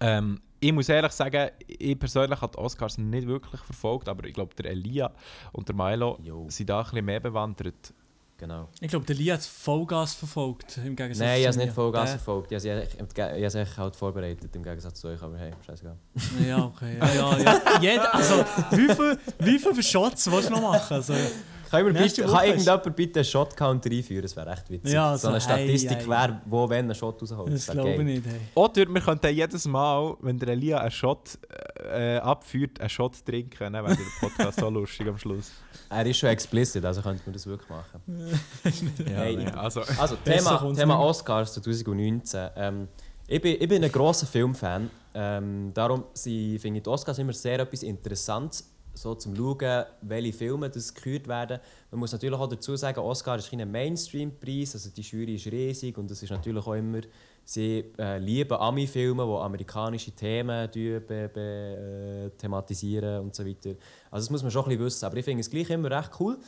[0.01, 4.33] Ähm, ich muss ehrlich sagen, ich persönlich habe die Oscars nicht wirklich verfolgt, aber ich
[4.35, 5.11] glaube, der Elia
[5.53, 6.47] und der Milo Jo.
[6.49, 7.93] sind da ein bisschen mehr bewandert.
[8.39, 8.69] Genau.
[8.81, 11.73] ich glaube, der Lia hat Vollgas verfolgt, im Gegensatz Nein, ich habe es nicht.
[11.73, 12.51] Vollgas Der- verfolgt.
[12.51, 15.53] Ich habe es ich habe es echt halt vorbereitet, im Gegensatz zu euch, aber hey,
[15.65, 15.97] scheißegal.
[16.49, 16.99] Ja, okay.
[16.99, 17.61] Ja, ja, ja.
[17.81, 20.93] Jeder, also, wie viele wie viel Shots willst du noch machen?
[20.95, 21.15] Also,
[21.73, 24.23] Kann, mir Nächste bitte, kann irgendjemand bitte einen Shot-Counter einführen?
[24.23, 24.93] Das wäre echt witzig.
[24.93, 26.11] Ja, so so, eine Statistik hey, hey.
[26.11, 27.51] wäre, wo wenn ein Shot rausholt.
[27.51, 28.27] das wär glaube ich nicht.
[28.27, 28.41] Hey.
[28.55, 31.39] Oder wir könnten jedes Mal, wenn der Elia einen Shot
[31.91, 33.73] äh, abführt, einen Shot trinken.
[33.73, 35.51] Dann wäre der Podcast so lustig am Schluss.
[35.89, 38.03] Er ist schon explicit, also könnte man das wirklich machen.
[39.07, 41.01] Hey, nee, also, Also, Thema, Thema.
[41.01, 42.51] Oscars 2019.
[42.55, 42.89] Ähm,
[43.27, 44.91] ich, bin, ich bin ein grosser Filmfan.
[45.15, 50.69] Ähm, darum finde ich die Oscars immer sehr etwas Interessantes, so zum Schauen, welche Filme
[50.69, 51.61] das gekürt werden.
[51.91, 55.97] Man muss natürlich auch dazu sagen, Oscar ist kein Mainstream-Preis, also die Jury ist riesig
[55.97, 57.01] und es ist natürlich auch immer,
[57.45, 63.71] sie äh, lieben Ami-Filme, die amerikanische Themen be, be, äh, thematisieren und so weiter.
[64.11, 66.11] Also das muss man schon ein bisschen wissen, aber ich finde es gleich immer recht
[66.21, 66.39] cool.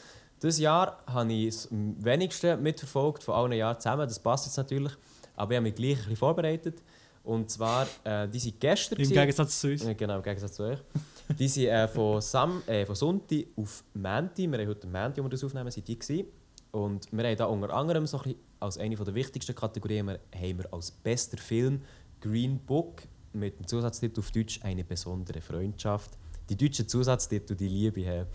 [0.43, 4.57] Dieses Jahr habe ich es am wenigsten mitverfolgt von allen Jahren zusammen, das passt jetzt
[4.57, 4.93] natürlich,
[5.37, 6.83] aber ich habe mich gleich ein bisschen vorbereitet.
[7.25, 9.01] Und zwar, äh, die sind gestern...
[9.01, 9.09] Im.
[9.09, 9.83] Gegensatz zu uns.
[9.83, 10.79] Ja, Genau, im Gegensatz zu euch.
[11.39, 15.25] Die sind äh, von, Sam, äh, von Sonntag auf Mänti, wir haben heute Mänti, wo
[15.25, 16.27] wir das aufnehmen, sind die gewesen.
[16.71, 20.21] Und wir haben da unter anderem so ein bisschen, als eine der wichtigsten Kategorien wir,
[20.35, 21.83] haben wir als bester Film
[22.21, 26.11] Green Book mit dem Zusatztitel auf Deutsch «Eine besondere Freundschaft».
[26.49, 28.27] Die deutschen Zusatztitel, die liebe.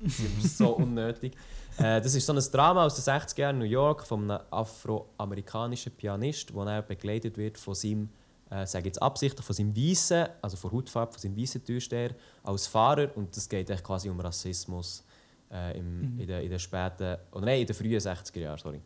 [0.00, 1.34] Die sind so unnötig.
[1.78, 4.42] Äh, das ist so ein Drama aus den 60er Jahren in New York von einem
[4.50, 8.08] afroamerikanischen Pianist, der begleitet wird von seinem,
[8.50, 12.10] äh, sage jetzt absichtlich, von seinem Weißen, also von Hautfarbe, von seinem weißen Türsteher
[12.42, 13.10] als Fahrer.
[13.16, 15.04] Und das geht echt quasi um Rassismus
[15.50, 18.80] äh, im, in, den, in den späten, oder nein, in den frühen 60er Jahren, sorry.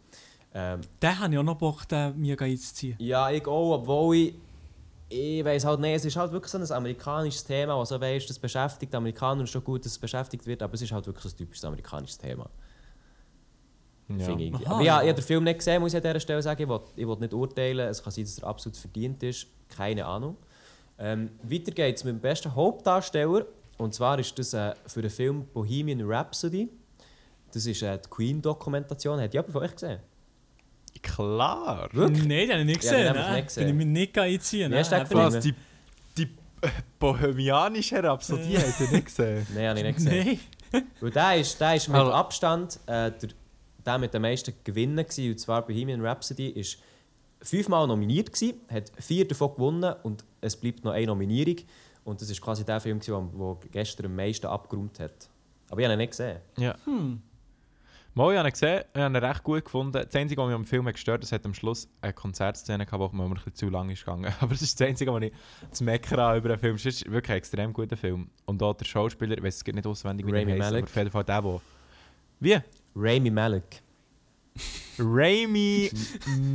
[0.55, 2.97] Ähm, Den habe ich auch noch Bock, den mir einzuziehen.
[2.99, 4.35] ja, ich auch, obwohl ich.
[5.15, 8.31] Ich weiß halt nicht, es ist halt wirklich so ein amerikanisches Thema, was so weißt,
[8.31, 11.29] das beschäftigt Amerikaner schon gut, dass es beschäftigt wird, aber es ist halt wirklich so
[11.29, 12.49] ein typisches amerikanisches Thema.
[14.09, 14.29] Ja.
[14.29, 16.63] Aha, aber ja, ich habe den Film nicht gesehen, muss ich an dieser Stelle sagen.
[16.63, 17.89] Ich will, ich will nicht urteilen.
[17.89, 19.47] Es kann sein, dass er absolut verdient ist.
[19.69, 20.37] Keine Ahnung.
[20.99, 23.47] Ähm, weiter geht es mit dem besten Hauptdarsteller.
[23.79, 26.69] Und zwar ist das äh, für den Film Bohemian Rhapsody.
[27.53, 29.21] Das ist äh, die Queen-Dokumentation.
[29.21, 30.01] Hat jemand von euch gesehen?
[31.03, 31.89] Klar.
[31.93, 32.25] Wirklich?
[32.25, 33.09] Nein, den habe ich nicht Ja, den gesehen.
[33.09, 33.35] habe ich ne?
[33.37, 33.67] nicht gesehen.
[33.67, 34.73] Den habe ich mir nicht einziehen.
[34.73, 35.25] Wie hast du den ne?
[35.25, 35.55] Was, die,
[36.17, 39.47] die äh, bohemianische Rhapsodie habt ihr nicht gesehen?
[39.55, 40.41] Nein, habe ich nicht gesehen.
[40.73, 40.85] Nein.
[41.01, 43.29] Weil der ist, der ist mit Abstand äh, der,
[43.85, 46.79] der mit den meisten Gewinnen gewesen, und zwar Bohemian Rhapsody ist
[47.41, 51.57] fünfmal nominiert gewesen, hat vier davon gewonnen und es bleibt noch eine Nominierung
[52.05, 55.29] und das ist quasi der Film, der gestern am meisten abgeräumt hat.
[55.71, 56.39] Aber ich habe ihn nicht gesehen.
[56.59, 56.75] Ja.
[58.15, 59.93] Mal, ich habe ihn gesehen, ich habe ihn recht gut gefunden.
[59.93, 62.85] Das Einzige, was mich am Film hat gestört hat, es hat am Schluss eine Konzertszene
[62.85, 64.31] gehabt, die mir ein bisschen zu lang ist gegangen.
[64.41, 65.33] Aber das ist das Einzige, was ich
[65.71, 66.75] zu meckern habe über den Film.
[66.75, 68.29] Es ist wirklich ein extrem guter Film.
[68.45, 70.97] Und auch der Schauspieler, ich weiß es nicht auswendig, wie Rami der heißt, aber auf
[70.97, 71.61] jeden Fall der, der...
[72.41, 72.59] Wie?
[72.95, 73.83] Rami Malek.
[74.99, 75.91] Rami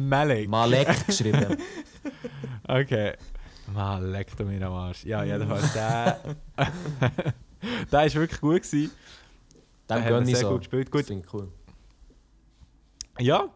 [0.10, 0.48] Malek.
[0.48, 1.58] Malek geschrieben.
[2.68, 3.14] Okay.
[3.74, 5.04] Mal, leck du mir am Arsch.
[5.04, 6.20] Ja, jedenfalls, der...
[6.58, 8.64] der war wirklich gut.
[8.64, 8.92] Gewesen.
[9.90, 10.50] Dem hat sehr so.
[10.50, 10.92] gut gespielt.
[10.92, 11.50] Gut, ich cool.
[13.20, 13.50] Ja,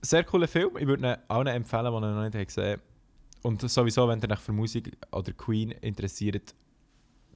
[0.00, 0.76] sehr cooler Film.
[0.78, 2.82] Ich würde ihn allen empfehlen, die ihn noch nicht gesehen haben.
[3.42, 6.54] Und sowieso, wenn ihr euch für Musik oder Queen interessiert,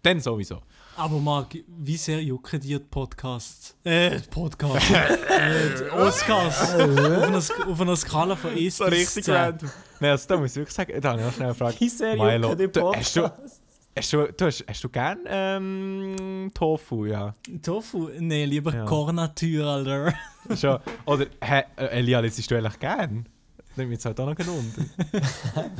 [0.06, 0.60] dann sowieso.
[0.96, 3.76] Aber Marc, wie sehr jucken dir die Podcasts?
[3.84, 4.90] Äh, Podcasts.
[4.90, 6.74] äh, die Oscars.
[6.74, 9.34] auf, einer, auf einer Skala von 1 bis 10.
[9.34, 9.70] random.
[10.00, 11.80] Nein, also, da muss ich wirklich sagen, da habe ich noch schnell eine Frage.
[11.80, 13.60] Wie sehr Milo, jucken die du- hast du- Podcasts?
[13.98, 17.34] Hast du, du, hast, hast du gern ähm, Tofu, ja?
[17.62, 18.10] Tofu?
[18.18, 18.84] Nee, lieber Ja.
[18.84, 20.12] Kornatur, Alter.
[20.56, 20.78] Schon.
[21.06, 23.26] Oder, hä, äh, Elia, lässt du eigentlich gern?
[23.74, 24.74] Mich jetzt halt auch noch genannt.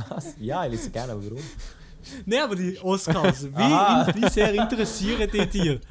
[0.09, 0.35] Was?
[0.39, 1.43] Ja, ich lese gerne, aber warum?
[2.25, 5.79] Nee, aber die Oscars, wie, in, wie sehr interessieren die dir?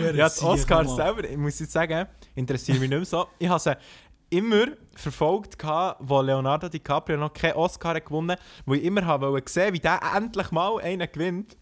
[0.00, 2.06] Ja, die Oscars selber, ich muss jetzt sagen,
[2.36, 3.26] interessieren mich nicht mehr so.
[3.36, 3.76] Ich habe sie
[4.30, 5.56] immer verfolgt,
[5.98, 9.80] wo Leonardo DiCaprio noch keinen Oscar hat gewonnen wo ich immer habe wollte sehen, wie
[9.80, 11.56] der endlich mal einen gewinnt.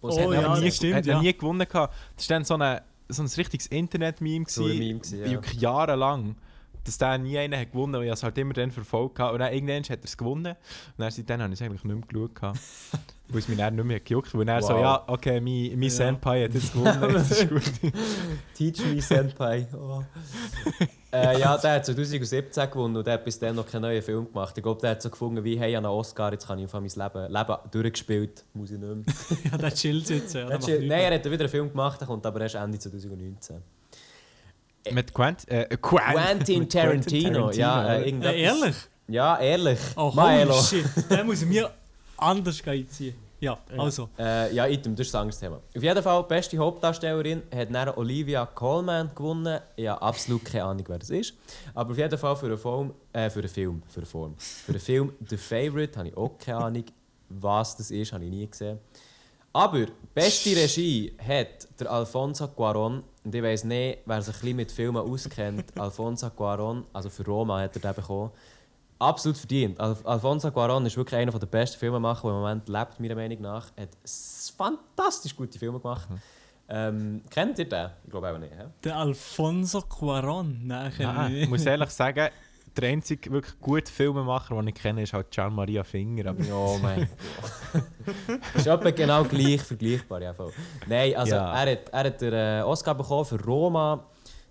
[0.00, 1.20] Was Oh hat ja, nie, das stimmt, hat er ja.
[1.20, 1.66] nie gewonnen.
[1.68, 1.94] Gehabt.
[2.16, 4.44] Das war dann so, eine, so ein richtiges Internet-Meme.
[4.48, 5.40] So Meme gewesen, ja.
[5.58, 6.36] Jahrelang.
[6.84, 9.14] Dass der nie einen hat gewonnen und ich habe es halt immer dann verfolgt.
[9.16, 9.34] gehabt.
[9.34, 10.46] Und dann irgendwann hat er es gewonnen.
[10.52, 10.56] Und
[10.98, 12.58] dann seitdem habe ich es eigentlich nicht mehr geschaut.
[13.32, 14.80] weil es mich dann nicht mehr gejuckt Weil er so, Wow.
[14.80, 15.90] ja, okay, mein, mein Ja.
[15.90, 17.62] Senpai hat jetzt gewonnen, das ist gut.
[18.54, 19.68] Teach me Senpai.
[19.72, 20.02] Oh.
[21.12, 24.26] äh, ja, der hat 2017 gewonnen und der hat bis dann noch keinen neuen Film
[24.26, 24.56] gemacht.
[24.56, 26.80] Ich glaube, der hat so gefunden, wie hey, an einen Oscar, jetzt kann ich einfach
[26.80, 29.14] mein Leben, Leben durchgespielt, muss ich nicht mehr.
[29.52, 30.34] Ja, der chillt jetzt.
[30.34, 32.56] Ja, der Der hat- Nein, er hat wieder einen Film gemacht, der kommt aber erst
[32.56, 33.58] Ende 2019.
[34.90, 38.76] Mit Quent, äh, Quent, Quentin mit Tarantino, ja, äh, Äh, ehrlich?
[39.08, 39.78] Ja, ehrlich.
[39.96, 40.54] Oh, Maelo.
[40.54, 41.10] holy shit.
[41.10, 41.70] Den muss ich mir
[42.16, 43.14] anders einziehen.
[43.40, 44.10] Ja, also.
[44.18, 45.56] Äh, ja, Item, das ist das Angstthema.
[45.74, 49.60] Auf jeden Fall, beste Hauptdarstellerin hat dann Olivia Colman gewonnen.
[49.76, 51.34] Ich habe absolut keine Ahnung, wer das ist.
[51.74, 54.34] Aber auf jeden Fall für einen Film, äh, für einen Film, für eine Form.
[54.36, 56.84] Für den Film The Favourite habe ich auch keine Ahnung,
[57.30, 58.78] was das ist, habe ich nie gesehen.
[59.52, 63.02] Aber beste Regie hat der Alfonso Cuarón.
[63.24, 65.64] Und ich weiss nicht, wer sich ein bisschen mit Filmen auskennt.
[65.78, 68.30] Alfonso Cuarón, also für Roma hat er den bekommen.
[68.98, 69.80] Absolut verdient.
[69.80, 73.40] Al Alfonso Cuarón ist wirklich einer der besten Filmemacher, der im Moment lebt, meiner Meinung
[73.40, 73.68] nach.
[73.76, 73.90] Er hat
[74.56, 76.08] fantastisch gute Filme gemacht.
[76.68, 77.90] Ähm, kennt ihr den?
[78.04, 78.52] Ich glaube auch nicht.
[78.52, 78.66] hä?
[78.84, 80.56] Der Alfonso Cuarón.
[80.62, 82.28] Nein, kenn Nein, ich ich muss ehrlich sagen,
[82.76, 86.30] der einzige wirklich gute Filmemacher, den ich kenne, ist halt Gian Maria Finger.
[86.30, 87.08] Aber Oh mein
[87.72, 88.38] Gott.
[88.54, 90.22] ist etwa genau gleich vergleichbar.
[90.22, 90.52] Ja, voll.
[90.86, 91.52] Nein, also Ja.
[91.64, 94.04] er hat, er hat den äh, Oscar bekommen für Roma.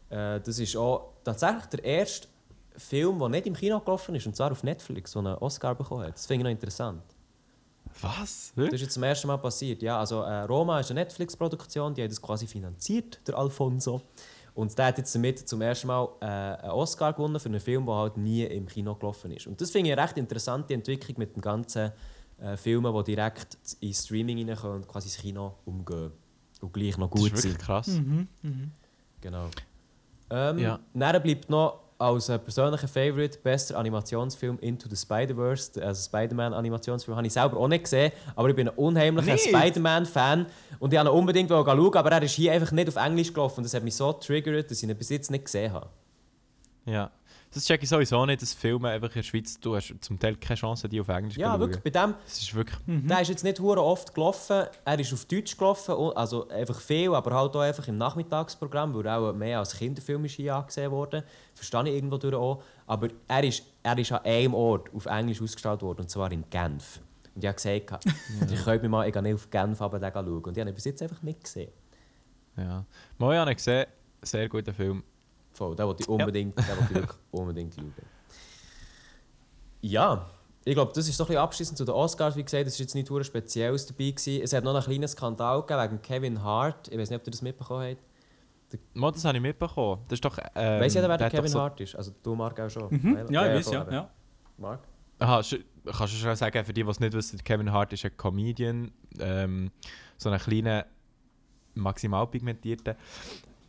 [0.09, 2.27] Äh, das ist auch tatsächlich der erste
[2.77, 6.05] Film, der nicht im Kino gelaufen ist, und zwar auf Netflix, der einen Oscar bekommen
[6.05, 6.15] hat.
[6.15, 7.03] Das finde ich noch interessant.
[8.01, 8.53] was?
[8.55, 9.81] Das ist jetzt zum ersten Mal passiert.
[9.81, 14.01] Ja, also äh, Roma ist eine Netflix-Produktion, die hat das quasi finanziert, der Alfonso.
[14.59, 17.85] Und der hat jetzt damit zum ersten Mal äh, einen Oscar gewonnen für einen Film,
[17.85, 19.47] der halt nie im Kino gelaufen ist.
[19.47, 21.93] Und das finde ich eine recht interessante Entwicklung mit den ganzen
[22.41, 26.11] äh, Filmen, die direkt in Streaming reinkommen und quasi das Kino umgehen.
[26.59, 27.59] Und gleich noch Das ist gut wirklich sind.
[27.61, 27.87] krass.
[27.87, 28.71] Mhm, mhm.
[29.21, 29.45] Genau.
[30.29, 30.79] Ähm, Ja.
[30.93, 37.27] Dann bleibt noch als äh, persönlicher Favorite bester Animationsfilm Into the Spider-Verse, also Spider-Man-Animationsfilm, habe
[37.27, 39.37] ich selber auch nicht gesehen, aber ich bin ein unheimlicher?
[39.37, 40.45] Spider-Man-Fan
[40.79, 43.59] und ich wollte ihn unbedingt schauen, aber er ist hier einfach nicht auf Englisch gelaufen
[43.59, 45.89] und das hat mich so triggert, dass ich ihn bis jetzt nicht gesehen habe.
[46.85, 47.11] Ja.
[47.51, 50.35] Das check ich sowieso nicht, dass Filme einfach in der Schweiz, du hast zum Teil
[50.35, 52.77] keine Chance, die auf Englisch zu Ja, wirklich, bei dem, Das ist wirklich...
[52.85, 57.13] der ist jetzt nicht hure oft gelaufen, er ist auf Deutsch gelaufen, also einfach viel,
[57.15, 60.91] aber halt auch einfach im Nachmittagsprogramm, weil er auch mehr als Kinderfilm ist hier angesehen
[60.91, 61.23] worden.
[61.55, 62.63] Verstehe ich irgendwo durch auch.
[62.85, 66.47] Aber er ist, er ist an einem Ort auf Englisch ausgestrahlt worden, und zwar in
[66.51, 67.01] Genf.
[67.33, 68.05] Und ich habe gesagt,
[68.51, 70.43] ich könnte mir mal ich gehe nicht auf Genf aber schauen.
[70.43, 71.71] Und ich habe ihn bis jetzt einfach nicht gesehen.
[72.57, 72.85] Ja.
[73.19, 73.87] Habe ich gesehen,
[74.21, 75.03] sehr guter Film.
[75.59, 77.93] Voll, den wollte ich unbedingt, den wollte ich wirklich unbedingt schauen.
[79.81, 80.25] Ja,
[80.63, 82.37] ich glaube, das ist so ein bisschen abschließend zu den Oscars.
[82.37, 84.11] Wie gesagt, es war jetzt nicht hure Spezielles dabei.
[84.11, 84.41] Gewesen.
[84.41, 86.87] Es hat noch einen kleinen Skandal gegeben wegen Kevin Hart.
[86.87, 87.97] Ich weiß nicht, ob ihr das mitbekommen
[88.71, 88.79] habt.
[88.95, 90.01] Mal, das habe ich mitbekommen.
[90.07, 90.37] Das ist doch...
[90.55, 91.93] Ähm, Weiss jeder, wer der Kevin so- Hart ist?
[91.95, 92.87] Also du, Marc, auch schon.
[92.89, 93.27] Mhm.
[93.29, 93.91] Ja, ich weiß, ja.
[93.91, 94.09] ja.
[94.57, 94.79] Marc?
[95.17, 98.15] Aha, kannst du schon sagen, für die, die es nicht wissen, Kevin Hart ist ein
[98.15, 99.71] Comedian, ähm,
[100.17, 100.83] so einen kleinen,
[101.73, 102.95] maximal pigmentierten.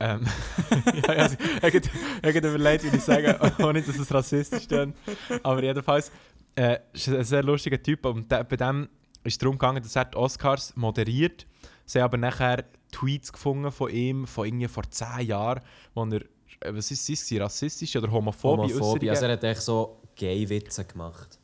[0.01, 0.27] Ähm,
[1.07, 1.75] ja, ja, ich
[2.23, 4.95] habe überlegt, wie ich sage, ohne dass es rassistisch ist.
[5.43, 6.11] Aber jedenfalls,
[6.57, 8.89] äh, ist ein sehr lustiger Typ und der, bei dem
[9.25, 11.47] ist es darum gegangen, dass er die Oscars moderiert.
[11.85, 15.61] Sie haben aber nachher Tweets gefunden von ihm, von irgendwie vor 10 Jahren,
[15.95, 16.23] wo er,
[16.61, 19.11] äh, was ist es, rassistische oder homophobe Homophobie.
[19.11, 21.39] Also er hat echt so Gay-Witze gemacht.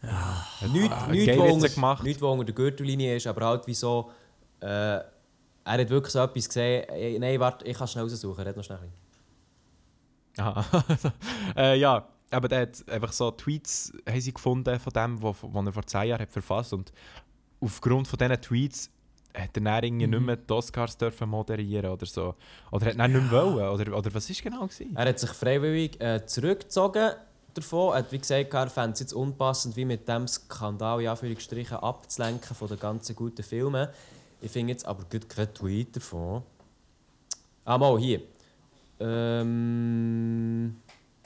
[0.00, 2.02] Ah, Nichts, nichts, Gay wo unter, gemacht.
[2.02, 4.10] nichts, wo unter der Gürtellinie ist, aber halt wie so...
[4.60, 5.00] Äh,
[5.68, 6.88] er hat wirklich so etwas gesehen...
[6.88, 8.44] Ey, Nein, warte, ich kann schnell raussuchen.
[8.44, 8.78] Red noch schnell.
[10.38, 10.64] Aha.
[11.56, 15.60] äh, ja, aber der hat einfach so Tweets haben sie gefunden von dem, wo, wo
[15.60, 16.92] er vor 10 Jahren hat verfasst und
[17.60, 18.90] aufgrund von diesen Tweets
[19.34, 22.34] hat er dann irgendwie nicht mehr die Oscars dürfen moderieren oder so.
[22.70, 24.96] Oder hat er nicht mehr wollen, oder, oder was ist genau gewesen?
[24.96, 27.12] Er hat sich freiwillig äh, zurückgezogen
[27.54, 27.92] davon.
[27.92, 31.76] Er hat wie gesagt, er fände es jetzt unpassend, wie mit dem Skandal in Anführungsstrichen
[31.78, 33.88] abzulenken von den ganzen guten Filmen.
[34.40, 36.42] Ich finde jetzt aber gut keinen Tweet davon.
[37.64, 38.22] Ah, mal hier.
[39.00, 40.76] Ähm.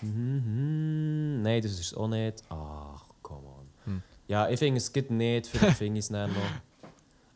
[0.01, 2.42] Mhm, Nein, das ist auch nicht.
[2.48, 3.66] Ach, come on.
[3.85, 4.03] Hm.
[4.27, 6.29] Ja, ich finde es geht nicht, vielleicht finde ich es noch.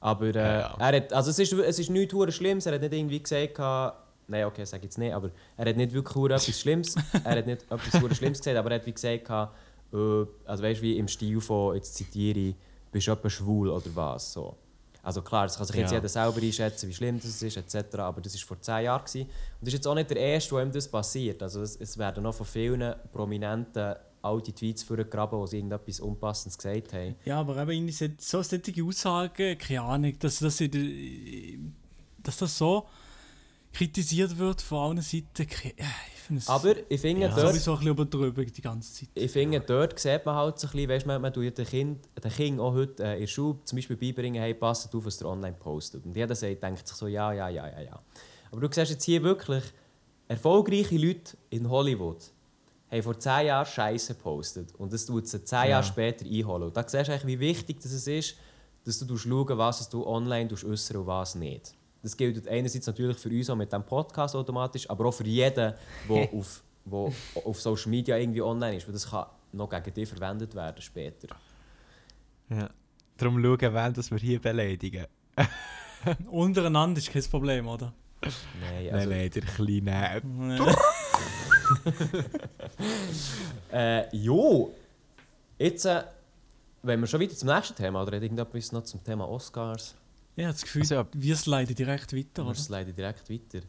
[0.00, 2.92] Aber äh, Ja, er hat, also es ist, es ist nichts Schlimmes, er hat nicht
[2.92, 3.58] irgendwie gesagt,
[4.28, 7.62] nein, okay, sag jetzt nicht, aber er hat nicht wirklich etwas Schlimmes, er hat nicht
[7.70, 11.40] etwas Schlimmes gesagt, aber er hat wie gesagt, äh, also weißt du, wie im Stil
[11.40, 12.56] von, jetzt zitiere ich,
[12.92, 14.56] bist du etwa schwul oder was, so.
[15.06, 15.98] Also klar, es kann sich jetzt Ja.
[15.98, 19.04] jeder selber einschätzen, wie schlimm das ist, etc., aber das war vor 10 Jahren.
[19.04, 19.22] Gewesen.
[19.22, 21.40] Und das ist jetzt auch nicht der Erste, wo ihm das passiert.
[21.44, 26.58] Also es, es werden noch von vielen Prominenten alte Tweets vorgegraben, wo sie irgendetwas Unpassendes
[26.58, 27.14] gesagt haben.
[27.24, 32.88] Ja, aber eben so- so solche Aussagen, keine Ahnung, dass, dass, dass das so
[33.72, 35.46] kritisiert wird von allen Seiten.
[36.46, 37.28] Aber ich finde, Ja.
[37.28, 39.08] dort, sowieso ein bisschen übertrieben die ganze Zeit.
[39.14, 42.08] ich finde, dort sieht man halt so ein bisschen, weißt, man, man tut den Kind,
[42.22, 45.20] den Kindern auch heute äh, in der Schule zum Beispiel beibringen, hey, passt auf, was
[45.20, 46.04] ihr online postet.
[46.04, 48.00] Und jeder sagt, denkt sich so, ja, ja, ja, ja, ja.
[48.50, 49.64] Aber du siehst jetzt hier wirklich,
[50.28, 52.18] erfolgreiche Leute in Hollywood
[52.90, 54.74] haben vor 10 Jahren Scheiße gepostet.
[54.78, 55.64] Und das tut sie 10 Ja.
[55.66, 56.64] Jahre später einholen.
[56.64, 58.36] Und da siehst du eigentlich, wie wichtig das es ist,
[58.84, 61.74] dass du schauen was du online äußern und was nicht.
[62.02, 65.74] Das gilt einerseits natürlich für uns auch mit diesem Podcast automatisch, aber auch für jeden,
[66.08, 67.12] der auf, wo
[67.44, 68.86] auf Social Media irgendwie online ist.
[68.86, 71.28] Weil das kann noch gegen dich verwendet werden später.
[72.48, 72.70] Ja.
[73.16, 75.06] Darum schauen, wen das wir hier beleidigen.
[76.30, 77.92] Untereinander ist kein Problem, oder?
[78.60, 80.22] Nein, also, nein, der kleine...
[83.72, 84.72] Äh, jo,
[85.58, 86.04] jetzt, äh,
[86.82, 89.96] wenn wir schon wieder zum nächsten Thema, oder hat irgendetwas noch zum Thema Oscars?
[90.36, 91.06] Ich habe das Gefühl, Also ja.
[91.14, 92.54] wir sliden direkt weiter, Wir oder?
[92.54, 93.64] sliden direkt weiter.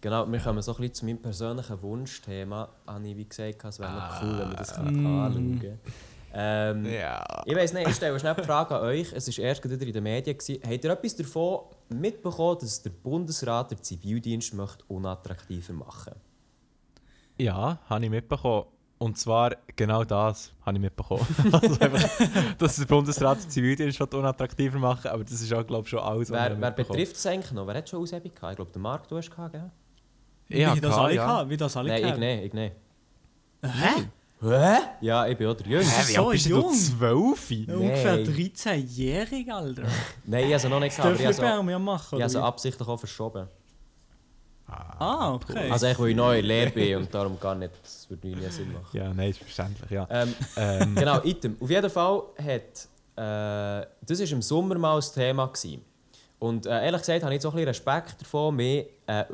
[0.00, 2.68] Genau, wir kommen so ein bisschen zu meinem persönlichen Wunschthema.
[2.86, 4.82] Habe ich wie gesagt, es wäre noch cool, wenn wir das Ah.
[4.82, 5.06] Mm.
[5.06, 5.80] anschauen können.
[6.34, 7.24] Ähm, Ja.
[7.46, 9.12] Ich weiß nicht, ich stelle schnell die Frage an euch.
[9.12, 10.36] Es war erst wieder in den Medien.
[10.36, 10.60] Gewesen.
[10.62, 16.12] Habt ihr etwas davon mitbekommen, dass der Bundesrat den Zivildienst möchte unattraktiver machen
[17.38, 18.66] Ja, habe ich mitbekommen.
[18.98, 21.24] Und zwar genau das habe ich mitbekommen.
[21.52, 25.90] also einfach, dass der Bundesrat den Zivildienst unattraktiver machen aber das ist auch, glaube ich,
[25.90, 27.66] schon alles, was Wer, ich wer betrifft das eigentlich noch?
[27.66, 28.52] Wer hat schon Aushebung gehabt?
[28.52, 29.70] Ich glaube, der Marc, du hast gehabt, gell?
[30.48, 31.24] Wie Ja, das alle ja.
[31.26, 32.18] gehabt, wie das alle Nein, ich gehabt.
[32.18, 32.76] nicht, ich nicht.
[33.62, 34.08] Hä?
[34.40, 34.76] Hä?
[35.00, 35.92] Ja, ich bin auch der Jüngste.
[35.92, 36.50] Hä, wie so bist du?
[36.50, 36.72] jung.
[36.72, 37.50] Zwölf?
[37.50, 38.26] Ungefähr Nein.
[38.26, 39.82] 13-jährig, Alter.
[40.24, 42.38] Nein, ich habe noch nicht Das gehabt, ich sie, Dörfli wir machen, ich habe wie?
[42.38, 43.48] absichtlich auch verschoben.
[44.68, 45.70] Ah, okay.
[45.70, 48.72] Also ich, weil ich neu Lehre bin und darum gar nicht, das würde nie Sinn
[48.72, 48.86] machen.
[48.92, 50.06] Ja, nein, ist verständlich, ja.
[50.10, 51.56] Ähm, Ähm, genau, Item.
[51.60, 52.88] Auf jeden Fall hat.
[53.16, 55.46] Äh, das war im Sommer mal ein Thema.
[55.46, 55.84] Gewesen.
[56.38, 59.24] Und äh, ehrlich gesagt habe ich jetzt auch ein bisschen Respekt davon, mehr äh,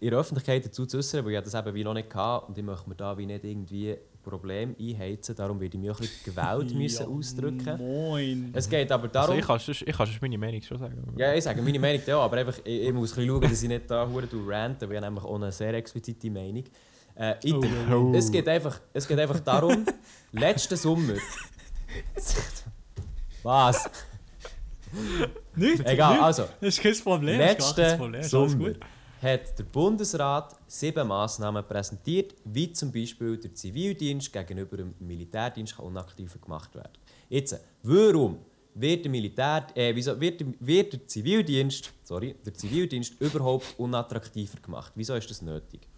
[0.00, 2.58] in der Öffentlichkeit dazu zu äußern, weil ich das eben wie noch nicht hatte und
[2.58, 5.36] ich möchte mir da wie nicht irgendwie Probleme einheizen.
[5.36, 7.76] Darum würde ich mich auch ein bisschen gewählt müssen ausdrücken.
[7.78, 8.50] Moin.
[8.52, 9.38] Es geht aber also darum.
[9.38, 11.14] ich kann sonst- ich kann sonst meine Meinung schon sagen.
[11.16, 13.68] ja, ich sage meine Meinung ja, aber einfach, ich, ich muss ein schauen, dass ich
[13.68, 16.64] nicht da hure du ranten, weil ich habe nämlich auch eine sehr explizite Meinung.
[17.16, 17.70] Äh, Item.
[17.92, 18.12] Oh.
[18.14, 19.84] Es, geht einfach, es geht einfach darum,
[20.32, 21.14] letzten Sommer.
[23.42, 23.88] Was?
[25.56, 26.22] Nicht, Egal, nicht.
[26.22, 26.42] also.
[26.60, 27.38] Das ist kein Problem.
[27.38, 28.22] Letzten Problem.
[28.22, 28.80] Sommer gut.
[29.24, 35.86] Hat der Bundesrat sieben Massnahmen präsentiert, wie zum Beispiel der Zivildienst gegenüber dem Militärdienst kann
[35.86, 36.92] unaktiver gemacht werden.
[37.30, 38.38] Jetzt, warum
[38.74, 44.92] wird der, Militär, äh, wieso wird wird der Zivildienst, sorry, der Zivildienst überhaupt unattraktiver gemacht?
[44.94, 45.88] Wieso ist das nötig?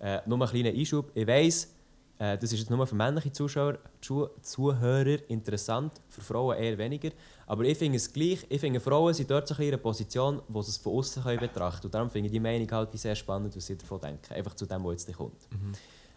[0.00, 1.10] Äh, nur ein kleiner Einschub.
[1.14, 1.74] Ich weiss,
[2.18, 7.10] äh, das ist jetzt nur für männliche Zuschauer, Zu Zuhörer interessant, für Frauen eher weniger.
[7.46, 10.42] Aber ich finde es gleich, ich finde Frauen sind dort so ein in einer Position,
[10.48, 11.84] wo sie es von außen betrachten können.
[11.84, 14.34] Und darum finde ich die Meinung halt sehr spannend, was sie davon denken.
[14.34, 15.46] Einfach zu dem, was jetzt kommt.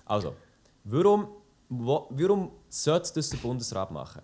[0.05, 0.33] Also,
[0.83, 1.27] warum,
[1.69, 4.21] wo, warum sollte das der Bundesrat machen?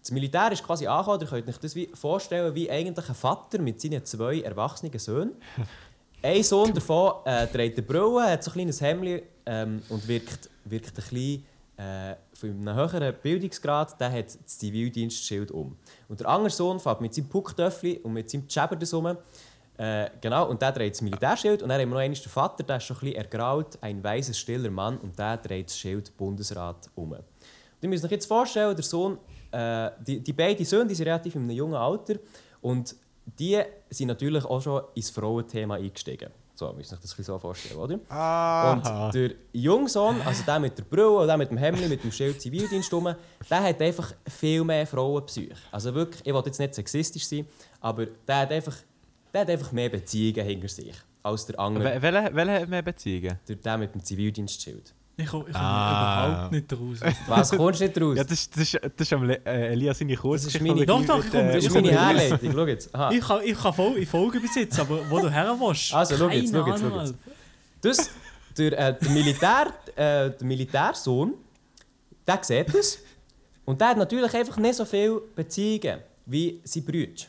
[0.00, 3.58] Das Militär ist quasi angekommen, ihr könnt euch das wie vorstellen, wie eigentlich ein Vater
[3.58, 5.34] mit seinen zwei erwachsenen Söhnen.
[6.22, 10.48] Ein Sohn davon äh, trägt eine Brille, hat so ein kleines Hemd ähm, und wirkt,
[10.70, 11.44] wirkt ein bisschen
[11.76, 15.76] äh, von einem höheren Bildungsgrad, der hat das Zivildienstschild um.
[16.08, 19.16] Und der andere Sohn fährt mit seinem Pucktöffel und mit seinem Tschäber das um,
[19.78, 21.62] Äh, genau, und der trägt das Militärschild.
[21.62, 24.02] Und dann haben wir noch einmal den Vater, der ist schon ein bisschen ergraut, ein
[24.02, 24.96] weißer, stiller Mann.
[24.96, 27.12] Und der trägt das Schild Bundesrat um.
[27.12, 27.22] Und
[27.82, 29.18] ihr müsst euch jetzt vorstellen, der Sohn,
[29.50, 32.14] äh, die, die beiden Söhne die sind relativ in einem jungen Alter.
[32.62, 32.96] Und
[33.38, 33.60] die
[33.90, 36.30] sind natürlich auch schon ins Frauenthema eingestiegen.
[36.58, 37.98] So, müsst ihr euch das ein bisschen so vorstellen, oder?
[38.08, 38.72] Aha.
[39.06, 42.10] Und der Jungsohn, also der mit der Brille und der mit dem Hemd, mit dem
[42.10, 43.14] Schild Zivildienst rum,
[43.50, 45.54] der hat einfach viel mehr Frauenpsych.
[45.70, 47.46] Also wirklich, ich will jetzt nicht sexistisch sein,
[47.82, 48.74] aber der hat einfach,
[49.34, 52.82] der hat einfach mehr Beziehungen hinter sich als der andere, Wel- Welche, welche hat mehr
[52.82, 53.38] Beziehungen?
[53.46, 54.94] der, der mit dem Zivildienstschild.
[55.18, 56.26] Ich komme komm Ah.
[56.28, 57.14] überhaupt nicht raus.
[57.26, 58.16] Was kommst du nicht raus?
[58.18, 60.84] Ja, das, ist- das, das ist am Le äh, Elias seine Kurzgeschichte.
[60.86, 61.90] Doch, doch, ich komme- das ist meine.
[61.90, 62.94] Herleitung, schau jetzt.
[62.94, 63.10] Aha.
[63.12, 65.94] Ich kann, ich kann voll, in Folge besitzen, aber wo du her willst.
[65.94, 67.14] Also, schau jetzt, schau jetzt, schau jetzt.
[67.80, 68.10] Dus
[68.58, 71.32] der, äh, der, Militär, äh, der Militärsohn,
[72.26, 72.98] der sieht das.
[73.64, 77.24] Und der hat natürlich einfach nicht so viele Beziehungen wie sein Bruder.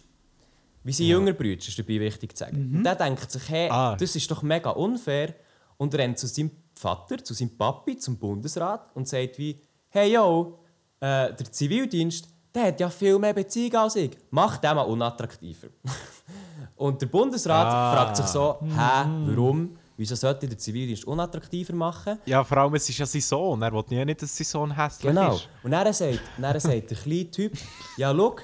[0.84, 2.74] Wie sein jünger Bruder, ist dabei wichtig zu sagen.
[2.76, 3.96] Und der denkt sich, hey, Ah.
[3.98, 5.34] das ist doch mega unfair.
[5.78, 9.60] Und rennt zu seinem Vater, zu seinem Papi, zum Bundesrat und sagt wie,
[9.90, 10.60] hey yo,
[11.00, 14.12] äh, der Zivildienst, der hat ja viel mehr Beziehungen als ich.
[14.32, 15.68] Mach den mal unattraktiver.
[16.76, 17.94] Und der Bundesrat Ah.
[17.94, 19.76] fragt sich so, hä, warum?
[19.96, 22.20] Wieso sollte den Zivildienst unattraktiver machen?
[22.26, 23.62] Ja, vor allem, es ist ja sein Sohn.
[23.64, 25.34] Er will ja nicht, dass sein Sohn hässlich Genau.
[25.36, 25.50] ist.
[25.64, 27.54] Und dann sagt, dann sagt der kleine Typ,
[27.98, 28.36] ja, schau,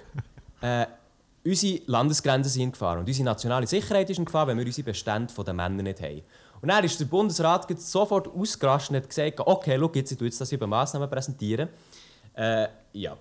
[0.62, 0.88] äh,
[1.46, 4.86] unsere Landesgrenzen sind in Gefahr und unsere nationale Sicherheit ist in Gefahr, wenn wir unsere
[4.86, 6.22] Bestände von den Männern nicht haben.
[6.64, 10.28] Und dann ist der Bundesrat sofort ausgerastet und hat gesagt, okay, schau, jetzt, ich tue
[10.28, 11.68] jetzt das über Massnahmen präsentieren.
[12.34, 13.18] Äh, ja.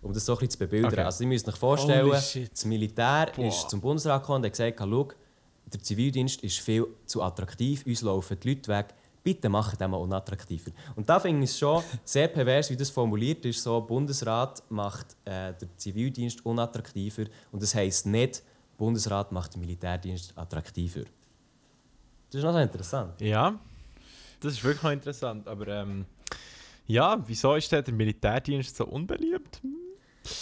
[0.00, 0.92] Um das so ein bisschen zu bebildern.
[0.92, 1.02] Okay.
[1.02, 3.46] Also, ihr müsst euch vorstellen, das Militär Boah.
[3.46, 5.08] ist zum Bundesrat gekommen und hat gesagt, schau,
[5.72, 8.94] der Zivildienst ist viel zu attraktiv, uns laufen die Leute weg,
[9.24, 10.70] bitte macht den mal unattraktiver.
[10.94, 15.16] Und da finde ich es schon sehr pervers, wie das formuliert ist, so, Bundesrat macht
[15.24, 18.44] äh, den Zivildienst unattraktiver und das heisst nicht,
[18.78, 21.02] Bundesrat macht den Militärdienst attraktiver.
[22.30, 23.20] Das ist noch so interessant.
[23.20, 23.58] Ja,
[24.40, 25.48] das ist wirklich noch interessant.
[25.48, 26.04] Aber ähm,
[26.86, 29.60] ja, wieso ist denn der Militärdienst so unbeliebt?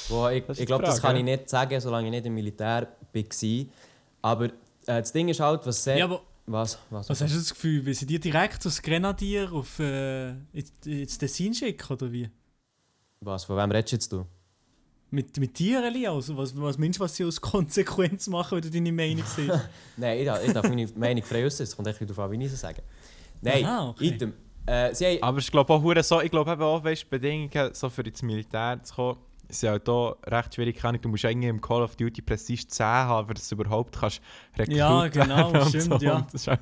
[0.08, 3.66] Wo ich ich glaube, das kann ich nicht sagen, solange ich nicht im Militär war.
[4.22, 4.50] Aber äh,
[4.86, 5.98] das Ding ist halt, was sehr...
[5.98, 6.78] Ja, aber was?
[6.90, 7.08] Was?
[7.08, 11.18] was hast du das Gefühl, wie sie dir direkt als Grenadier auf äh, ins, ins
[11.18, 12.30] Tessin schicken, oder wie?
[13.20, 13.44] was?
[13.44, 14.26] Von wem redest jetzt du?
[15.14, 16.36] Mit, mit dir, Elias?
[16.36, 19.68] Was, was meinst du, was sie als Konsequenz machen, wenn du deine Meinung siehst?
[19.96, 21.64] Nein, ich darf, ich darf meine Meinung frei äußern.
[21.64, 22.82] Es kommt echt darauf an, wie ich sie sage.
[23.40, 24.06] Nein, Aha, okay.
[24.08, 24.32] item.
[24.66, 28.02] Äh, sie haben, Aber ich glaube auch, so, ich glaube auch, weißt, Bedingungen, so für
[28.02, 29.18] ins Militär zu kommen,
[29.48, 30.80] sind halt auch recht schwierig.
[31.02, 34.20] Du musst eigentlich im Call of Duty Prestige 10 haben, damit du überhaupt kannst
[34.58, 35.96] Recruit Ja, genau, stimmt, so.
[35.98, 36.20] ja.
[36.32, 36.60] Das ist halt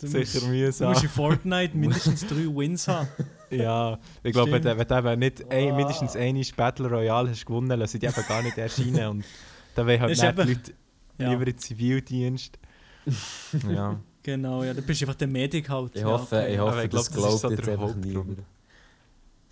[0.00, 0.88] Du sicher musst, du mühsam.
[0.90, 3.08] musst in Fortnite mindestens drei Wins haben.
[3.50, 7.46] Ja, ich glaube, wenn, du- wenn du eben nicht ein, mindestens eine Battle Royale hast
[7.46, 9.08] gewonnen, lassen die eben gar nicht erscheinen.
[9.08, 9.24] Und
[9.74, 10.72] dann wollen halt Das ist dann die eben- Leute
[11.18, 12.58] Ja, lieber in den Zivildienst.
[13.70, 14.00] ja.
[14.22, 15.94] genau, ja, du bist einfach der Medic halt.
[15.94, 16.54] ich ja, hoffe, okay.
[16.54, 18.38] ich Aber hoffe ich glaub, das das ist glaubt so jetzt der einfach niemand.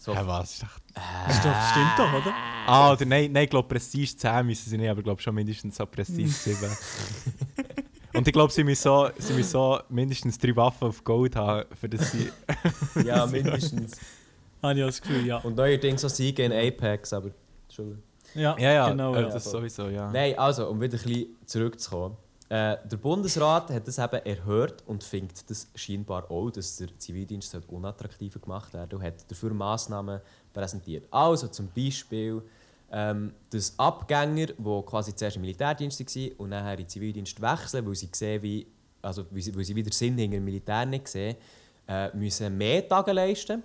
[0.03, 0.59] So, Ja, was?
[0.59, 2.35] Das ist doch- stimmt doch, oder?
[2.67, 5.33] Ah, oder nein, nein ich glaube Prestige 10 müssen sie nicht, aber ich glaube schon
[5.33, 6.59] mindestens so Prestige 7.
[8.15, 11.67] Und ich glaube, sie müssen so, sie müssen so mindestens drei Waffen auf Gold haben,
[11.81, 12.33] für das sie...
[13.07, 13.93] ja, mindestens.
[14.63, 15.37] Habe ich das Gefühl, ja.
[15.39, 17.31] Und neuerdings auch Siege in Apex, aber...
[17.69, 18.03] Entschuldigung.
[18.35, 19.15] Ja, Ja, ja, genau.
[19.15, 19.29] äh, ja.
[19.29, 20.11] das sowieso, ja.
[20.11, 22.17] Nein, also, um wieder ein bisschen zurückzukommen.
[22.53, 27.57] Äh, der Bundesrat hat das eben erhört und findet das scheinbar auch, dass der Zivildienst
[27.69, 30.21] unattraktiver gemacht werden und hat dafür Massnahmen
[30.53, 31.07] präsentiert.
[31.11, 32.43] Also zum Beispiel,
[32.91, 37.87] ähm, dass Abgänger, die quasi zuerst im Militärdienst waren und nachher in den Zivildienst wechseln,
[37.87, 38.67] weil sie sehen, wie,
[39.01, 41.37] also weil sie, weil sie wieder Sinn hinter dem Militär nicht sehen,
[41.89, 43.63] äh, müssen mehr Tage leisten.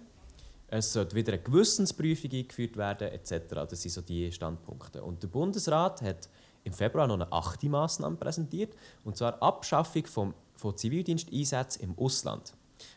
[0.70, 3.68] Es sollte wieder eine Gewissensprüfung eingeführt werden, etc.
[3.70, 5.04] Das sind so die Standpunkte.
[5.04, 6.30] Und der Bundesrat hat
[6.68, 12.54] im Februar noch eine achte Massnahme präsentiert, und zwar Abschaffung vom, von Zivildiensteinsätzen im Ausland.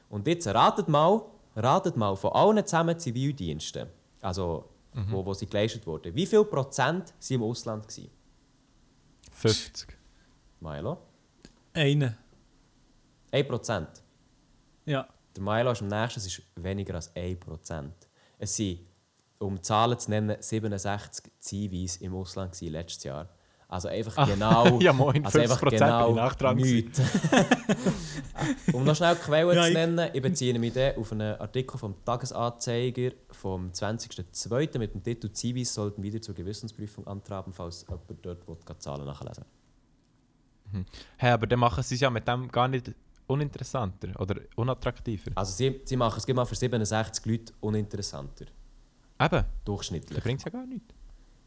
[0.09, 1.23] Und jetzt ratet mal,
[1.55, 3.89] ratet mal von allen zusammen Zivildiensten,
[4.21, 7.87] also wo, wo sie geleistet wurden, wie viel Prozent waren im Ausland?
[7.87, 8.11] Gewesen?
[9.31, 9.97] 50.
[10.59, 10.99] Milo?
[11.73, 12.19] Eine.
[13.31, 14.03] 1 Prozent.
[14.85, 15.07] Ja.
[15.37, 17.89] Der Milo ist am nächsten, es ist weniger als 1%.
[18.37, 18.81] Es sind,
[19.39, 23.29] um Zahlen zu nennen, 67 Zivis im Ausland letztes Jahr.
[23.71, 24.81] Also einfach Ah, genau...
[24.81, 25.81] ja, moin, also 50% bin ich
[26.17, 26.75] nachdran gewesen.
[26.75, 27.01] nichts.
[28.73, 33.71] um noch schnell Quellen zu nennen, ich beziehe mich auf einen Artikel vom Tagesanzeiger vom
[33.71, 34.77] 20.02.
[34.79, 39.45] mit dem Titel «Zivis sollten wieder zur Gewissensprüfung antraben, falls jemand dort will, Zahlen nachlesen
[41.17, 42.93] Hey, aber dann machen sie es ja mit dem gar nicht
[43.29, 45.31] uninteressanter oder unattraktiver.
[45.37, 48.47] Also sie, sie machen es mal für 67 Leute uninteressanter.
[49.21, 50.15] Eben, Durchschnittlich.
[50.17, 50.93] das bringt ja gar nichts.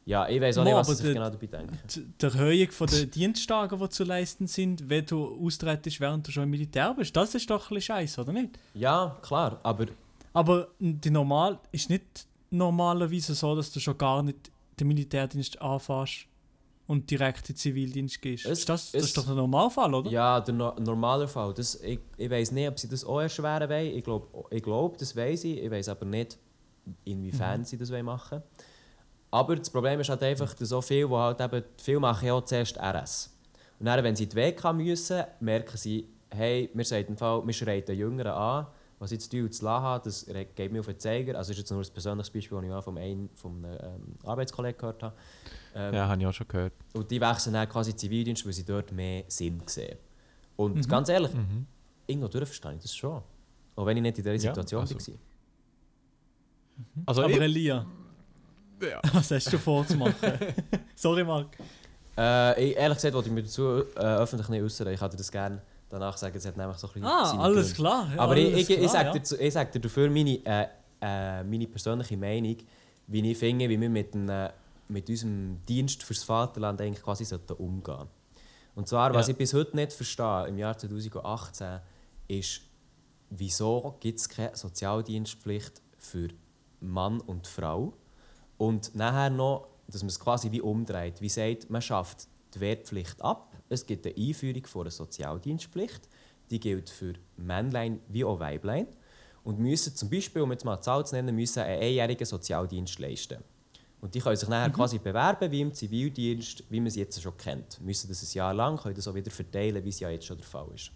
[0.05, 1.79] Ja, ich weiß auch nicht, Mo, was der- genau dabei denken.
[2.19, 6.43] Die Erhöhung von den Diensttagen, die zu leisten sind, wenn du austrittst, während du schon
[6.43, 8.59] im Militär bist, das ist doch ein bisschen scheiße, oder nicht?
[8.73, 9.85] Ja, klar, aber
[10.33, 16.25] Aber die normal ist nicht normalerweise so, dass du schon gar nicht den Militärdienst anfährst
[16.87, 18.45] und direkt in den Zivildienst gehst.
[18.45, 20.09] Es- ist das, das es- ist doch der Normalfall, oder?
[20.11, 21.53] ja, der no normale Fall.
[21.53, 23.95] Das, ich ich weiß nicht, ob sie das auch erschweren wollen.
[23.95, 25.59] Ich glaube, ich glaub, das weiß ich.
[25.63, 26.37] Ich weiß aber nicht,
[27.05, 27.65] inwiefern Mhm.
[27.65, 28.41] sie das wollen machen
[29.33, 32.33] Aber das Problem ist halt einfach, dass so viele, die halt eben, viele machen ja
[32.35, 33.35] auch zuerst RS.
[33.79, 37.41] Und dann, wenn sie in die WK müssen, merken sie, hey, wir, sagen im Fall,
[37.43, 38.67] wir schreien den Jüngeren an,
[38.99, 41.35] was ich zu tun und habe, das geht mir auf den Zeiger.
[41.35, 43.77] Also das ist jetzt nur ein persönliches Beispiel, das ich mal von einem, von einem
[43.81, 45.15] ähm, Arbeitskollegen gehört habe.
[45.75, 46.73] Ähm, Ja, habe ich auch schon gehört.
[46.93, 49.97] und die wechseln dann quasi Zivildienst, weil sie dort mehr Sinn sehen.
[50.55, 50.81] Und Mhm.
[50.87, 51.65] ganz ehrlich, Mhm.
[52.05, 53.19] irgendwo durch verstehe ich das schon.
[53.75, 55.17] Auch wenn ich nicht in dieser Ja, Situation also- war.
[57.07, 57.85] Also Aber ich, Elia,
[58.89, 58.99] ja.
[59.13, 60.13] was hast du vorzumachen?
[60.95, 61.47] Sorry, Marc.
[62.17, 64.87] Äh, ich, ehrlich gesagt, wollte ich mir dazu äh, öffentlich nicht äußern.
[64.89, 67.73] Ich hatte das gerne danach sagen, es hat nämlich so ein bisschen Ah, alles Gründe.
[67.75, 68.07] klar.
[68.15, 69.13] ja, Aber alles ich, ich, ich klar, sage ja.
[69.13, 70.67] dir, zu- sag dir dafür meine, äh,
[71.01, 72.57] äh, meine persönliche Meinung,
[73.07, 74.49] wie ich finde, wie wir mit, einem,
[74.87, 78.07] mit unserem Dienst fürs Vaterland eigentlich quasi sollten umgehen
[78.75, 79.31] Und zwar, was Ja.
[79.31, 81.79] ich bis heute nicht verstehe, im Jahr 2018,
[82.27, 82.61] ist,
[83.31, 86.29] wieso gibt es keine Sozialdienstpflicht für
[86.79, 87.93] Mann und Frau?
[88.63, 91.19] Und nachher noch, dass man es quasi wie umdreht.
[91.19, 96.07] Wie sagt, man schafft die Wehrpflicht ab, es gibt eine Einführung von einer Sozialdienstpflicht,
[96.49, 98.87] die gilt für Männlein wie auch Weiblein
[99.43, 102.99] und müssen zum Beispiel, um jetzt mal eine Zahl zu nennen, müssen einen einjährigen Sozialdienst
[102.99, 103.43] leisten.
[103.99, 107.35] Und die können sich nachher quasi bewerben wie im Zivildienst, wie man es jetzt schon
[107.35, 107.81] kennt.
[107.81, 110.37] Müssen das ein Jahr lang, können das auch wieder verteilen, wie es ja jetzt schon
[110.37, 110.89] der Fall ist.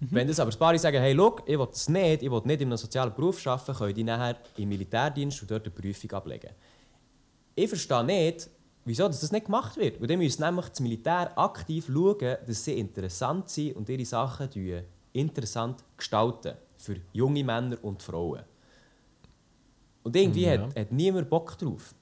[0.00, 2.60] Wenn das aber ein paar sagen, hey, look, ich will das nicht, ich will nicht
[2.60, 6.50] in einem sozialen Beruf arbeiten, können die nachher im Militärdienst und dort eine Prüfung ablegen.
[7.54, 8.48] Ich verstehe nicht,
[8.84, 10.00] wieso das nicht gemacht wird.
[10.00, 14.48] Weil dann müssen nämlich das Militär aktiv schauen, dass sie interessant sind und ihre Sachen
[15.12, 18.42] interessant gestalten für junge Männer und Frauen.
[20.04, 20.52] Und irgendwie Ja.
[20.62, 21.94] hat, hat niemand Bock drauf.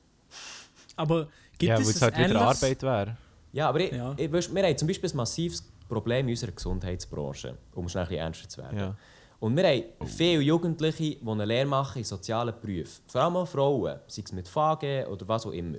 [0.97, 1.29] Aber
[1.59, 3.17] gibt Ja, es weil es ein halt wieder Arbeit wäre.
[3.53, 4.15] Ja, aber ich, Ja.
[4.19, 8.09] Ich, weisst, wir haben zum Beispiel ein massives Problem in unserer Gesundheitsbranche, um schnell ein
[8.09, 8.79] bisschen ernster zu werden.
[8.79, 8.97] Ja.
[9.39, 13.03] Und wir haben viele Jugendliche, die eine Lehre machen in sozialen Berufen.
[13.07, 15.79] Vor allem auch Frauen, sei es mit FAG oder was auch immer.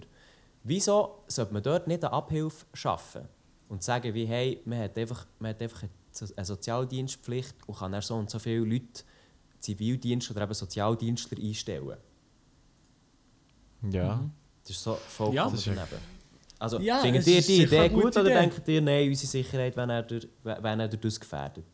[0.64, 3.28] Wieso sollte man dort nicht eine Abhilfe schaffen
[3.70, 5.84] und sagen, wie, hey, man hat einfach, man hat einfach
[6.36, 9.04] eine Sozialdienstpflicht und kann dann so und so viele Leute
[9.60, 11.98] Zivildienst oder eben Sozialdienstler einstellen?
[13.90, 14.24] Ja.
[14.64, 16.17] Das ist so vollkommen Ja, das ist ja- daneben.
[16.60, 18.34] Also, Ja, findet ihr die Idee gut oder Idee.
[18.34, 21.66] denkt ihr, nein, unsere Sicherheit wäre durch, wäre durch das gefährdet?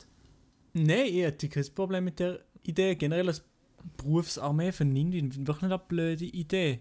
[0.73, 2.95] Nein, ich hätte kein Problem mit der Idee.
[2.95, 3.43] Generell als
[3.97, 6.79] Berufsarmee finde ich wirklich nicht eine blöde Idee.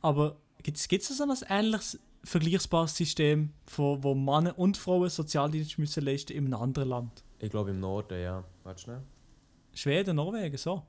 [0.00, 6.04] Aber gibt es so ein ähnliches vergleichbares System, von, wo Männer und Frauen Sozialdienst müssen
[6.04, 7.24] leisten in einem anderen Land?
[7.38, 8.44] Ich glaube im Norden, ja.
[8.64, 9.00] Warte schnell.
[9.72, 10.82] Schweden, Norwegen, so.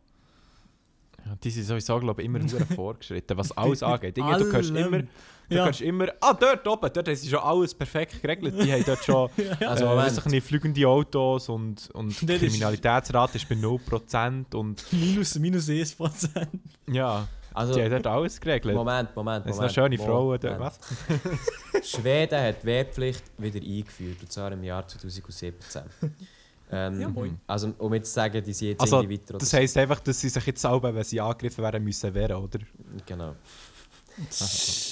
[1.26, 4.18] Ja, die sind sowieso, glaube ich, immer sehr vorgeschritten, was alles angeht.
[4.18, 4.76] Dinge, du allem.
[4.76, 5.08] immer, du
[5.56, 5.68] Ja.
[5.82, 8.56] immer, ah, dort oben, dort sie schon alles perfekt geregelt.
[8.64, 12.40] Die haben dort schon Also, also, äh, weiss nicht, fliegende Autos und, und die ist-
[12.40, 16.50] Kriminalitätsrate ist bei 0% und Minus, minus 1 Prozent.
[16.88, 18.74] ja, Also, die haben dort alles geregelt.
[18.76, 19.72] Moment, Moment, Es Moment.
[19.72, 20.80] sind noch schöne Frauen dort, was?
[21.84, 25.82] Schweden hat die Wehrpflicht wieder eingeführt, und zwar im Jahr 2017.
[26.72, 27.40] ähm, Ja, moin.
[27.48, 29.30] Also, um jetzt zu sagen, die sind jetzt Also, irgendwie weiter.
[29.36, 29.58] oder das so.
[29.58, 32.60] heisst einfach, dass sie sich jetzt selber, wenn sie angegriffen werden, müssen wehren, oder?
[33.06, 33.36] Genau.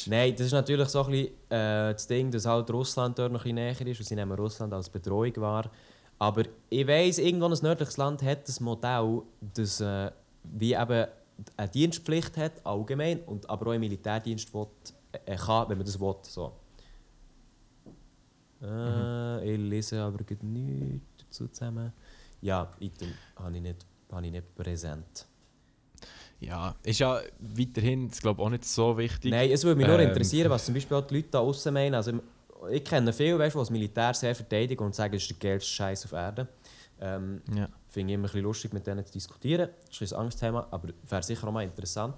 [0.08, 3.42] Nein, das ist natürlich so ein bisschen äh, das Ding, dass halt Russland dort noch
[3.46, 3.56] ein bisschen
[3.86, 5.70] näher ist und sie nehmen Russland als Bedrohung wahr.
[6.18, 9.22] Aber ich weiss, irgendwo ein nördliches Land hat das Modell,
[9.54, 10.12] das äh,
[10.44, 11.06] wie eben
[11.56, 14.68] eine Dienstpflicht hat, allgemein, und aber auch im Militärdienst will,
[15.26, 16.16] äh, kann, wenn man das will.
[16.24, 16.52] So.
[18.62, 21.94] Äh, Ich lese aber nichts dazu zusammen.
[22.42, 25.26] Ja, Item habe ich nicht, habe ich nicht präsent.
[26.40, 29.30] Ja, ist ja weiterhin, ich glaube auch nicht so wichtig.
[29.32, 31.74] Nein, es würde mich nur Ähm, interessieren, was zum Beispiel auch die Leute da außen
[31.74, 31.96] meinen.
[31.96, 32.14] Also,
[32.72, 35.70] ich kenne viele, weißt, die das Militär sehr verteidigen und sagen, es ist der geilste
[35.70, 36.48] Scheiß auf Erden.
[37.02, 37.68] Ähm, Ja.
[37.90, 39.70] Finde ich immer ein bisschen lustig, mit denen zu diskutieren.
[39.90, 42.16] Das ist ein Angstthema, aber wäre sicher auch mal interessant.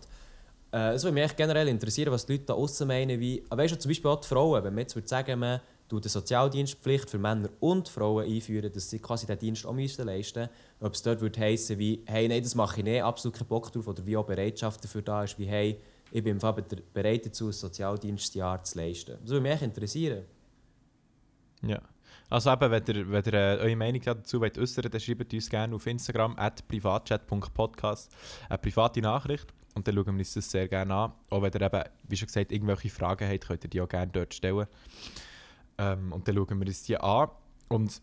[0.71, 3.19] Äh, es würde mich echt generell interessieren, was die Leute da außen meinen.
[3.19, 5.61] Wie, weißt du, zum Beispiel auch die Frauen, wenn man jetzt würde sagen, man
[5.97, 10.39] eine Sozialdienstpflicht für Männer und Frauen einführen, dass sie quasi den Dienst auch müssen leisten
[10.41, 13.47] müssen, ob es dort würde heissen wie, hey, nein, das mache ich nicht, absolut keinen
[13.47, 15.79] Bock drauf, oder wie auch Bereitschaft dafür da ist, wie, hey,
[16.11, 16.37] ich bin
[16.93, 19.17] bereit dazu, ein Sozialdienstjahr zu leisten.
[19.21, 20.25] Das würde mich interessieren.
[21.61, 21.81] Ja.
[22.29, 25.49] Also eben, wenn ihr, wenn ihr äh, eure Meinung dazu wollt äußern dann schreibt uns
[25.49, 28.09] gerne auf Instagram at privatchat.podcast
[28.47, 29.47] eine private Nachricht.
[29.75, 31.13] und dann schauen wir uns das sehr gerne an.
[31.29, 34.11] Auch wenn ihr eben, wie schon gesagt, irgendwelche Fragen habt, könnt ihr die auch gerne
[34.11, 34.65] dort stellen.
[35.81, 37.29] Ähm, und dann schauen wir uns die an.
[37.69, 38.01] Und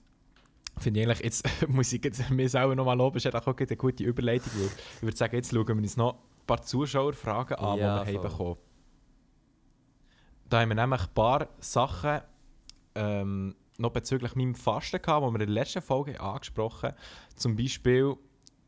[0.78, 4.04] finde ich eigentlich, jetzt muss ich jetzt mir selber nochmal loben, ist auch eine gute
[4.04, 4.52] Überleitung.
[4.54, 4.66] Weil
[4.96, 8.20] ich würde sagen, jetzt schauen wir uns noch ein paar Zuschauerfragen an, Ja, die wir
[8.20, 8.24] voll.
[8.24, 8.56] haben bekommen.
[10.48, 12.20] Da haben wir nämlich ein paar Sachen
[12.94, 16.96] ähm, noch bezüglich meinem Fasten gehabt, die wir in der letzten Folge angesprochen haben.
[17.36, 18.16] Zum Beispiel,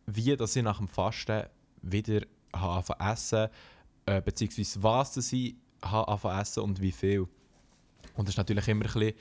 [0.07, 1.45] wie dass ich nach dem Fasten
[1.83, 2.21] wieder
[2.85, 3.49] zu essen,
[4.07, 7.27] äh, beziehungsweise was dass ich zu essen und wie viel.
[8.17, 9.15] Und das ist natürlich immer ein bisschen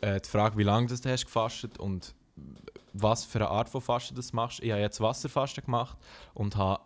[0.00, 2.14] äh, die Frage, wie lange das du hast gefastet und
[2.92, 4.60] was für eine Art von Fasten du machst.
[4.60, 5.96] Ich habe jetzt Wasserfasten gemacht
[6.34, 6.82] und habe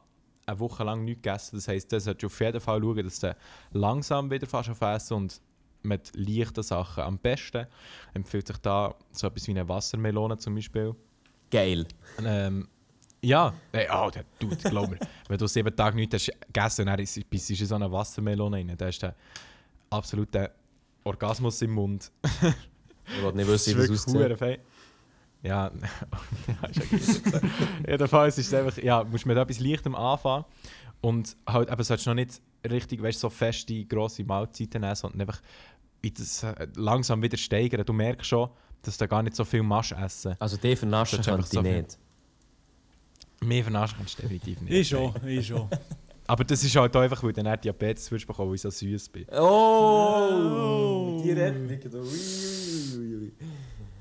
[0.46, 1.56] eine Woche lang nichts gegessen.
[1.56, 3.36] Das heisst, du solltest auf jeden Fall schauen, dass du
[3.72, 5.40] langsam wieder fast auf essen und
[5.82, 7.04] mit leichten Sachen.
[7.04, 7.66] Am besten
[8.14, 10.94] empfiehlt sich da so etwas wie eine Wassermelone zum Beispiel.
[11.50, 11.86] Geil.
[12.24, 12.68] Ähm,
[13.22, 14.98] ja, hey, oh, der Dude, glaub mir.
[15.28, 18.56] wenn du sieben Tage nichts hast gegessen dann ist- bist du in so eine Wassermelone
[18.56, 18.74] rein.
[18.76, 19.14] Da ist der
[19.90, 20.50] absolute
[21.04, 22.10] Orgasmus im Mund.
[23.16, 24.60] Ich wollte nicht wissen, wie das wirklich aussieht.
[25.42, 25.68] Ja,
[26.70, 27.50] ist ja gut.
[27.88, 30.44] Jedenfalls ist es einfach, ja, musst mit etwas Leichtem anfangen
[31.00, 35.22] und halt eben solltest du noch nicht richtig, weißt, so feste, grosse Mahlzeiten nehmen, sondern
[35.22, 35.40] einfach
[36.02, 37.84] in das, äh, langsam wieder steigern.
[37.86, 38.50] Du merkst schon,
[38.82, 40.36] dass du gar nicht so viel machst essen.
[40.38, 41.98] Also die vernaschen könnte ich so nicht.
[43.42, 44.72] Mehr vernaschen kannst du definitiv nicht.
[44.72, 45.68] Ich schon, ich schon.
[46.30, 48.70] Aber das ist halt auch einfach, weil du dann Diabetes wirst bekommen, weil ich so
[48.70, 49.26] süß bin.
[49.32, 51.20] Oh!
[51.24, 51.68] Die Rettung.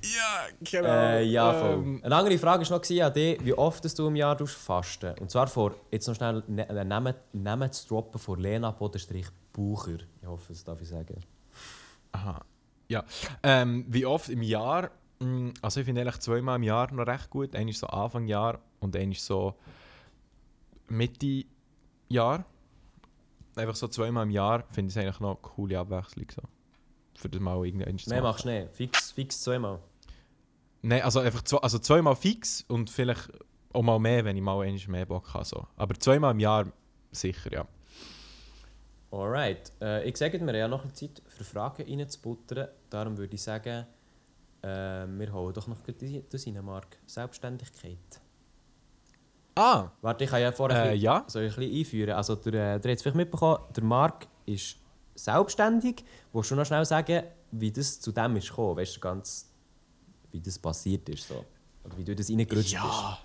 [0.02, 0.88] Ja, genau.
[0.88, 1.74] Äh, ja, voll.
[1.74, 5.18] Ähm, Eine andere Frage war noch an dich, wie oft dass du im Jahr fasten
[5.20, 9.26] Und zwar vor, jetzt noch schnell ne- einen Namen, Namen zu droppen von Lena Bodenstrich
[9.52, 9.98] Bucher.
[10.22, 11.16] Ich hoffe, das darf ich sagen.
[12.12, 12.42] Aha.
[12.90, 13.04] Ja.
[13.42, 14.92] Ähm, wie oft im Jahr?
[15.20, 17.56] Mm, Also ich finde eigentlich zweimal im Jahr noch recht gut.
[17.56, 19.56] Einer ist so Anfang Jahr und einer ist so
[20.90, 21.46] Mitte
[22.10, 22.46] Jahr.
[23.56, 26.28] Einfach so zweimal im Jahr finde ich es eigentlich noch eine coole Abwechslung.
[26.34, 26.42] So.
[27.16, 28.74] Für das mal irgendein zu Nein, machst du nicht.
[28.74, 29.80] Fix, fix zweimal.
[30.82, 33.30] Nein, also einfach zwei, also zweimal fix und vielleicht
[33.74, 35.46] auch mal mehr, wenn ich mal einmal mehr Bock habe.
[35.46, 35.68] So.
[35.76, 36.72] Aber zweimal im Jahr
[37.12, 37.68] sicher, ja.
[39.12, 39.72] Alright.
[39.82, 42.70] Äh, ich sage, wir haben ja noch ein bisschen Zeit für Fragen reinzubuttern.
[42.90, 43.86] Darum würde ich sagen,
[44.62, 46.98] äh, wir holen doch noch das rein, Marc.
[47.06, 48.22] Selbstständigkeit.
[49.56, 49.90] Ah!
[50.02, 51.24] Warte, ich kann ja vorher Äh, ein bisschen- ja.
[51.28, 52.16] soll ich ein bisschen einführen.
[52.16, 54.78] Also, der, äh, der hat vielleicht mitbekommen, der Marc ist
[55.16, 56.04] selbstständig.
[56.32, 58.78] Willst du noch schnell sagen, wie das zu dem ist gekommen?
[58.78, 59.52] Weißt du ganz,
[60.32, 61.28] wie das passiert ist?
[61.28, 61.44] So?
[61.84, 63.18] Oder wie du das reingerutscht Ja.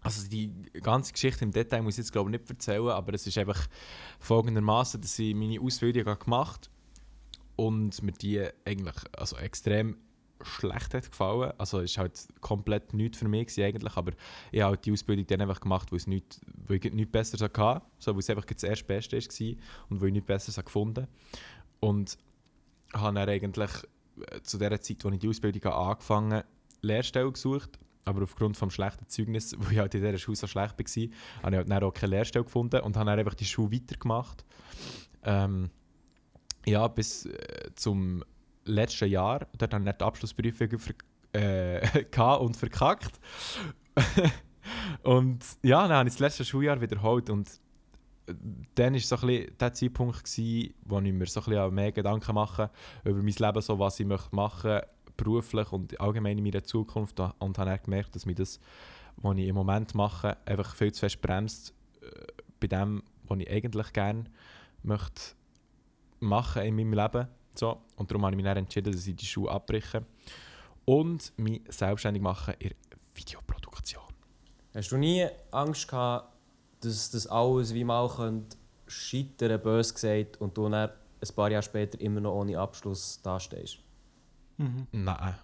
[0.00, 0.50] Also die
[0.80, 3.66] ganze Geschichte im Detail muss ich jetzt glaube ich nicht erzählen, aber es ist einfach
[4.20, 6.70] folgendermaßen, dass ich meine Ausbildung habe gemacht
[7.56, 9.98] und mir die eigentlich also extrem
[10.42, 11.52] schlecht hat gefallen.
[11.58, 14.12] Also es ist halt komplett nichts für mich eigentlich, aber
[14.50, 16.40] ich habe halt die Ausbildung dann einfach gemacht, weil, es nicht,
[17.12, 19.56] Besseres hatte, so, weil es einfach das erste Beste war
[19.90, 21.06] und weil ich nichts Besseres habe gefunden
[21.80, 22.16] Und
[22.92, 23.70] habe dann eigentlich
[24.30, 26.46] äh, zu der Zeit, als ich die Ausbildung habe angefangen habe,
[26.82, 30.78] Lehrstelle gesucht, aber aufgrund des schlechten Zeugnisses, weil ich halt in dieser Schule so schlecht
[30.78, 30.86] war,
[31.42, 34.44] habe ich halt dann auch keine Lehrstelle gefunden und habe dann einfach die Schule weitergemacht.
[35.24, 35.70] Ähm,
[36.66, 38.24] ja, bis äh, zum
[38.68, 39.46] letzten Jahr.
[39.56, 40.94] Dort habe ich die Abschlussprüfung ver
[41.32, 42.04] äh,
[42.40, 43.20] und verkackt.
[45.02, 47.48] und ja, dann habe ich das letzte Schuljahr wiederholt und
[48.26, 48.34] äh,
[48.74, 51.92] dann war so ein bisschen der Zeitpunkt, gewesen, wo ich mir so ein bisschen mehr
[51.92, 52.70] Gedanken mache
[53.04, 54.80] über mein Leben, so was ich möchte machen
[55.18, 58.58] beruflich und allgemein in meiner Zukunft und habe dann gemerkt, dass mich das,
[59.16, 62.06] was ich im Moment mache, einfach viel zu fest bremst äh,
[62.60, 64.24] bei dem, was ich eigentlich gerne
[64.82, 65.34] möchte
[66.20, 67.28] machen in meinem Leben.
[67.58, 67.80] So.
[67.96, 70.04] Und darum habe ich mich dann entschieden, dass ich die Schule abbreche
[70.84, 72.70] und mich selbstständig mache in
[73.14, 74.04] Videoproduktion.
[74.74, 76.32] Hast du nie Angst gehabt,
[76.80, 78.56] dass das alles wie mal könnte
[78.86, 80.90] scheitern, bös gesagt, und du dann
[81.20, 83.78] ein paar Jahre später immer noch ohne Abschluss dastehst?
[84.92, 85.34] Nein.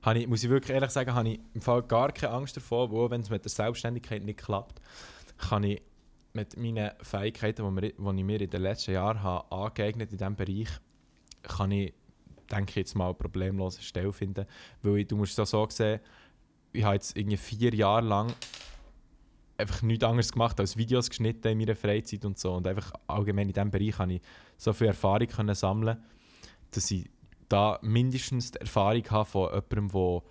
[0.00, 2.90] Habe ich, muss ich wirklich ehrlich sagen, habe ich im Fall gar keine Angst davor,
[2.90, 4.80] wo wenn es mit der Selbstständigkeit nicht klappt,
[5.36, 5.82] kann ich
[6.32, 10.68] mit meinen Fähigkeiten, die ich mir in den letzten Jahren habe angeeignet in diesem Bereich,
[11.48, 11.94] kann ich,
[12.50, 14.46] denke ich, jetzt mal problemlos eine Stelle finden.
[14.82, 16.00] Weil ich, du musst es auch so sehen,
[16.72, 18.32] ich habe jetzt irgendwie vier Jahre lang
[19.58, 22.54] einfach nichts anderes gemacht als Videos geschnitten in meiner Freizeit und so.
[22.54, 24.22] Und einfach allgemein in diesem Bereich habe ich
[24.56, 25.98] so viel Erfahrung können sammeln,
[26.70, 27.10] dass ich
[27.48, 30.22] da mindestens die Erfahrung habe von jemandem, der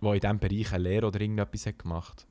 [0.00, 2.26] der in diesem Bereich eine Lehre oder irgendetwas hat gemacht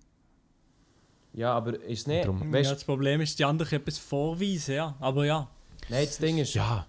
[1.34, 2.28] Ja, aber ist nicht.
[2.28, 4.96] Weißt, ja, das Problem ist, die anderen etwas vorweisen, ja.
[5.00, 5.50] Aber ja.
[5.90, 6.54] Nein, das Ding ist.
[6.54, 6.88] Ja,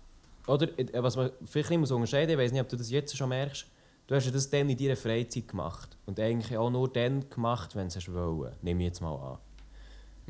[0.48, 3.16] Oder äh, was man vielleicht nicht muss unterscheiden, ich weiß nicht, ob du das jetzt
[3.16, 3.66] schon merkst.
[4.06, 5.96] Du hast ja das dann in deiner Freizeit gemacht.
[6.06, 8.54] Und eigentlich auch nur dann gemacht, wenn du es wollen.
[8.62, 9.38] Nehme ich jetzt mal an.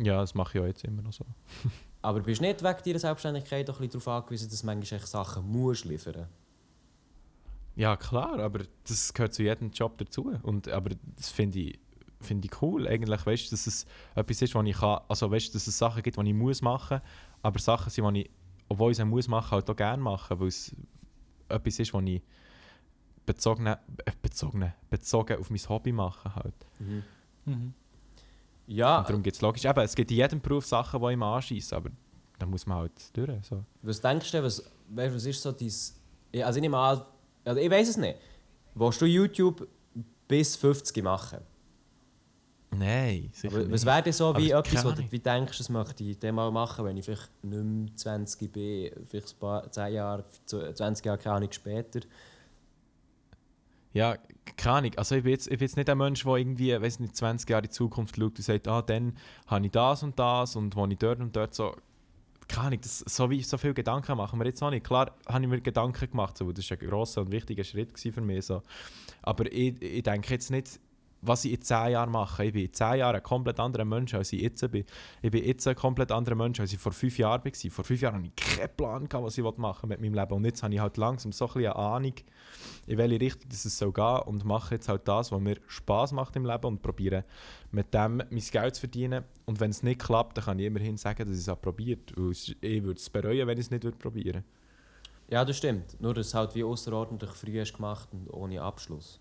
[0.05, 1.25] Ja, das mache ich auch jetzt immer noch so.
[2.03, 5.01] Aber bist du nicht wegen deiner Selbstständigkeit auch ein bisschen darauf angewiesen, dass du manchmal
[5.01, 6.29] echt Sachen musst liefern
[7.75, 10.33] Ja, klar, aber das gehört zu jedem Job dazu.
[10.43, 11.79] Und, aber das finde ich,
[12.21, 15.53] find ich cool, eigentlich, weißt, du, dass es etwas ist, was ich kann, also weißt,
[15.55, 17.01] dass es Sachen gibt, die ich muss machen,
[17.43, 18.31] aber Sachen sind, die ich,
[18.69, 20.75] obwohl ich sie muss machen, halt auch gerne machen, weil es
[21.49, 22.23] etwas ist, was ich
[23.25, 23.77] bezogen, äh,
[24.23, 26.55] bezogen, bezogen auf mein Hobby mache halt.
[26.79, 27.75] Mhm.
[28.67, 31.23] Ja, Und darum gibt es logisch, eben, es gibt in jedem Beruf Sachen, die ich
[31.23, 31.91] anschieße, aber
[32.39, 33.45] da muss man halt durch.
[33.45, 33.65] So.
[33.83, 35.73] was denkst du, was, weißt, was ist so dein...
[36.45, 37.03] Also ich nehme an,
[37.45, 38.19] also ich weiß es nicht.
[38.75, 39.67] Willst du YouTube
[40.29, 41.39] bis 50 machen?
[42.71, 43.87] Nein, sicher Aber was nicht.
[43.87, 46.51] wäre denn so wie Aber etwas, wo du wie denkst, das möchte ich dann mal
[46.51, 51.19] machen, wenn ich vielleicht nicht mehr 20 bin, vielleicht ein paar 10 Jahre, 20 Jahre,
[51.19, 52.01] keine Ahnung, später.
[53.95, 54.17] Ja,
[54.57, 54.93] keine Ahnung.
[54.97, 57.49] Also ich bin jetzt, ich bin jetzt nicht ein Mensch, der irgendwie, weiß nicht, 20
[57.49, 59.17] Jahre in die Zukunft schaut und sagt, ah, dann
[59.47, 61.75] habe ich das und das und wo ich dort und dort so...
[62.49, 64.87] Keine Ahnung, das, so, wie, so viele Gedanken machen wir jetzt auch nicht.
[64.87, 68.21] Klar habe ich mir Gedanken gemacht, so, das war ein grosser und wichtiger Schritt für
[68.23, 68.47] mich.
[68.47, 68.63] So.
[69.21, 70.81] Aber ich, ich denke jetzt nicht,
[71.21, 72.45] was ich in 10 Jahren mache.
[72.45, 74.85] Ich bin in 10 Jahren ein komplett anderer Mensch, als ich jetzt bin.
[75.23, 77.71] Ich bin jetzt ein komplett anderer Mensch, als ich vor 5 Jahren war.
[77.71, 80.33] Vor 5 Jahren hatte ich keinen Plan, was ich machen mit meinem Leben.
[80.33, 82.15] Und jetzt habe ich halt langsam so ein eine Ahnung,
[82.87, 86.37] in welche Richtung es soll gehen und mache jetzt halt das, was mir Spaß macht
[86.37, 87.25] im Leben und probiere
[87.71, 89.25] mit dem mein Geld zu verdienen.
[89.45, 92.13] Und wenn es nicht klappt, dann kann ich immerhin sagen, dass ich es habe probiert.
[92.13, 94.45] Ich würde es bereuen, wenn ich es nicht würde probieren
[95.29, 96.01] Ja, das stimmt.
[96.01, 99.21] Nur, dass es halt wie außerordentlich früh hast gemacht und ohne Abschluss.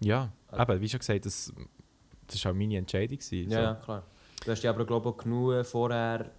[0.00, 1.52] Ja, eben, wie schon gesagt, das,
[2.26, 3.18] das war auch meine Entscheidung.
[3.18, 4.02] gewesen, Ja, klar.
[4.44, 6.30] Du hast dich aber, glaube ich, auch genug vorher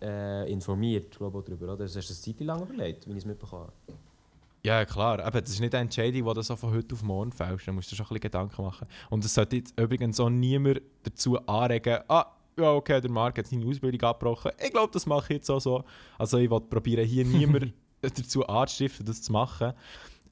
[0.00, 1.84] äh, informiert glaube ich, darüber, oder?
[1.84, 3.98] Das hast du eine Zeit lang überlegt, wie ich es mitbekommen habe.
[4.64, 5.26] Ja, klar.
[5.26, 7.66] Eben, das ist nicht eine Entscheidung, die du so von heute auf morgen fällst.
[7.66, 8.86] Da musst du dir schon ein bisschen Gedanken machen.
[9.10, 12.26] Und es sollte jetzt übrigens auch niemand dazu anregen, ah,
[12.58, 14.52] ja, okay, der Marc hat seine Ausbildung abgebrochen.
[14.62, 15.84] Ich glaube, das mache ich jetzt auch so.
[16.18, 19.72] Also ich will probieren, hier niemand dazu anzustiften, das zu machen.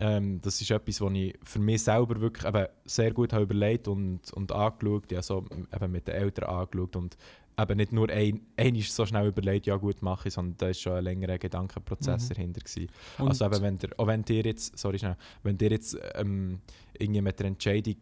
[0.01, 3.87] Ähm, das ist etwas, was ich für mich selber wirklich eben sehr gut habe überlegt
[3.87, 5.13] und, und angeschaut.
[5.13, 5.45] Habe so
[5.75, 7.17] eben mit den Eltern angeschaut und
[7.59, 10.81] eben nicht nur ein, ist so schnell überlegt, ja gut, mache ich, sondern da ist
[10.81, 12.35] schon ein längerer Gedankenprozess Mhm.
[12.35, 12.89] dahinter gewesen.
[13.19, 16.61] Und Also eben, wenn der, auch wenn dir jetzt, sorry schnell, wenn dir jetzt ähm,
[16.99, 17.97] irgendwie mit der Entscheidung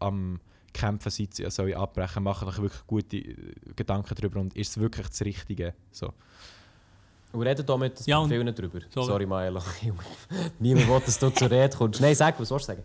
[0.00, 0.40] am
[0.72, 3.34] Kämpfen seid, ja, soll ich abbrechen, mache euch wirklich gute äh,
[3.76, 5.74] Gedanken darüber und ist es wirklich das Richtige?
[5.92, 6.12] So.
[7.34, 8.80] Wir reden hier mit Ja, und- vielen drüber.
[8.90, 9.06] Sorry.
[9.06, 9.60] Sorry, Maelo.
[10.58, 12.00] Niemand will, dass du zur Rede kommst.
[12.00, 12.84] Nein, sag, was sollst du sagen?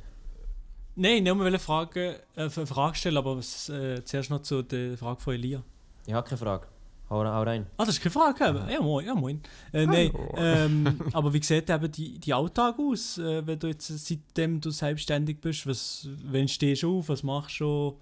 [0.95, 4.97] Nein, ich wollte Frage, äh, eine Frage stellen, aber was, äh, zuerst noch zu der
[4.97, 5.63] Frage von Elia.
[6.05, 6.67] Ich habe keine Frage.
[7.09, 7.65] Hau, hau rein.
[7.77, 8.45] Ah, das ist keine Frage.
[8.49, 8.69] eben.
[8.69, 9.05] Ja, moin.
[9.05, 9.41] Ja, moin.
[9.71, 13.87] Äh, nein, ähm, aber wie sieht eben die, die Alltag aus, äh, wenn du jetzt
[13.87, 15.65] seitdem du selbstständig bist?
[15.65, 17.97] Was, wenn stehst du auf, was machst du?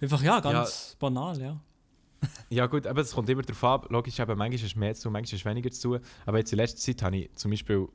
[0.00, 1.56] Einfach, ja, ganz banal, ja.
[2.50, 5.36] Ja gut, aber es kommt immer darauf an, logisch, eben, manchmal ist mehr zu manchmal
[5.36, 5.98] ist weniger zu.
[6.26, 7.88] Aber jetzt in letzter Zeit habe ich zum Beispiel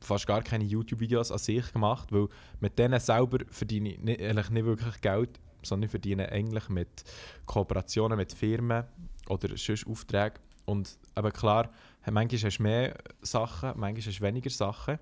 [0.00, 2.28] fast gar keine YouTube-Videos an sich gemacht, weil
[2.60, 7.04] mit denen selber verdiene ich nicht, eigentlich nicht wirklich Geld, sondern ich verdiene eigentlich mit
[7.46, 8.84] Kooperationen mit Firmen
[9.28, 10.38] oder sonst Aufträgen.
[10.64, 11.70] Und aber klar,
[12.10, 14.98] manchmal hast du mehr Sachen, manchmal hast du weniger Sachen.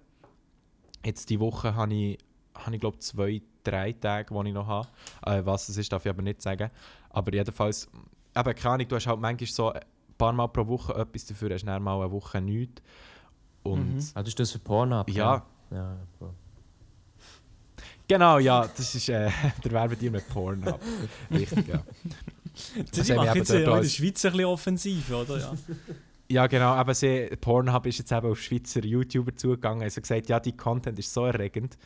[1.05, 2.19] Jetzt die Woche habe ich,
[2.55, 4.89] habe ich glaube zwei, drei Tage, die ich noch habe.
[5.25, 6.71] Äh, was es ist, darf ich aber nicht sagen.
[7.11, 7.89] Aber jedenfalls,
[8.37, 9.81] eben keine Ahnung, du hast halt manchmal so ein
[10.17, 12.83] paar Mal pro Woche etwas dafür, hast dann mal eine Woche nichts.
[13.63, 14.05] Und Mhm.
[14.15, 15.09] Ah, du hast das für Pornhub?
[15.11, 15.45] ja?
[15.71, 15.97] Ja,
[18.09, 19.31] genau, ja, das ist äh,
[19.65, 20.81] der Werbedeal mit Pornhub.
[21.31, 21.77] Richtig, ja.
[23.17, 25.39] Machen mich jetzt auch in der Schweiz ein bisschen offensiv, oder?
[25.39, 25.53] Ja.
[26.31, 29.83] Ja, genau, aber sie, Pornhub ist jetzt eben auf Schweizer YouTuber zugegangen.
[29.83, 31.79] Also gesagt, ja, die Content ist so erregend,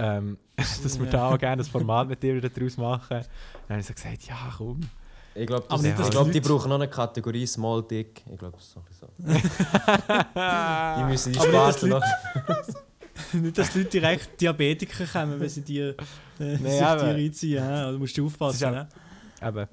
[0.00, 3.20] ähm, dass wir da auch gerne ein Format mit dir daraus machen.
[3.68, 4.80] Dann habe ich so gesagt, ja, komm.
[5.38, 8.22] Ich glaube, Aber ich dass glaub, die brauchen noch eine Kategorie Small Dick.
[8.32, 8.80] Ich glaube, das ist so.
[8.80, 10.98] ein bisschen so.
[10.98, 12.02] Die müssen die Aber nicht, dass Spaten noch.
[13.32, 15.94] Nicht, dass die Leute direkt Diabetiker kommen, wenn sie dir äh,
[16.38, 17.54] Nee, sich aber- dir reinziehen.
[17.64, 17.90] Ja?
[17.90, 18.60] Da musst du aufpassen.
[18.60, 18.72] Das
[19.42, 19.48] ne?
[19.48, 19.68] Eben.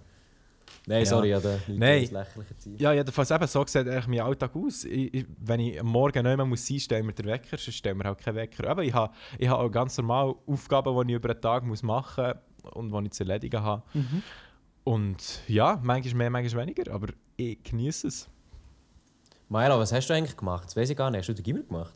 [0.86, 1.06] Nein, Ja.
[1.06, 2.02] sorry, ja, da Nein.
[2.04, 2.76] das lächerliche Ziel.
[2.82, 4.86] Ja, jedenfalls eben, so sieht eigentlich mein Alltag aus.
[4.86, 7.58] Ich, ich, wenn ich am Morgen nicht mehr muss sein muss, stellen wir den Wecker,
[7.58, 8.68] sonst stellen wir halt keinen Wecker.
[8.70, 11.84] Aber ich habe ich habe auch ganz normal Aufgaben, die ich über den Tag muss
[11.84, 12.34] machen
[12.64, 13.84] muss und die ich zu erledigen habe.
[13.94, 14.24] Mhm.
[14.84, 17.08] Und ja, manchmal mehr, manchmal weniger, aber
[17.38, 18.30] ich genieße es.
[19.50, 20.66] Maela, was hast du eigentlich gemacht?
[20.66, 21.20] Das weiß ich gar nicht.
[21.20, 21.94] Hast du den Gimmer gemacht?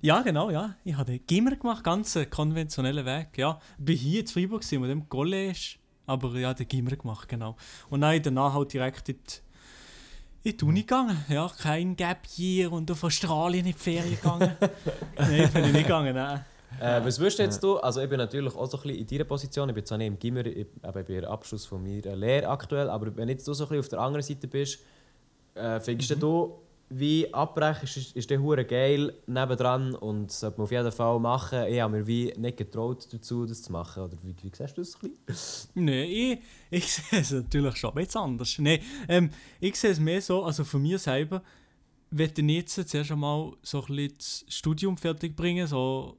[0.00, 0.76] Ja, genau, ja.
[0.84, 3.38] Ich habe den Gimmer gemacht, ganz konventionellen Weg.
[3.38, 7.28] Ja, ich war hier in Freiburg, gewesen, mit dem College, aber ja, den Gimmer gemacht,
[7.28, 7.56] genau.
[7.88, 11.24] Und dann danach halt direkt in die, in die Uni gegangen.
[11.28, 14.54] Ja, kein Gap Year und auf Australien in die Ferien gegangen.
[15.16, 16.44] nein, bin ich nicht gegangen, nein.
[16.80, 17.76] Äh, was würdest du jetzt du?
[17.78, 19.68] Also ich bin natürlich auch so ein bisschen in deiner Position.
[19.68, 23.14] Ich bin zwar nicht im Gimmer, ich eben bei Abschluss von meiner Lehre aktuell, aber
[23.16, 24.80] wenn jetzt du so ein bisschen auf der anderen Seite bist,
[25.54, 26.58] äh, findest du,
[26.90, 31.64] wie abbrechen ist, ist der hure geil nebendran und sollte man auf jeden Fall machen.
[31.68, 34.02] Ich habe mir wie nicht getraut dazu, das zu machen.
[34.02, 35.70] Oder wie, wie siehst du das ein bisschen?
[35.74, 36.38] Nein, ich,
[36.70, 38.56] ich sehe es natürlich schon bisschen anders.
[38.58, 41.42] Nein, ähm, ich sehe es mehr so, also von mir selber,
[42.10, 46.18] möchte ich jetzt zuerst einmal so ein bisschen das Studium fertig bringen, so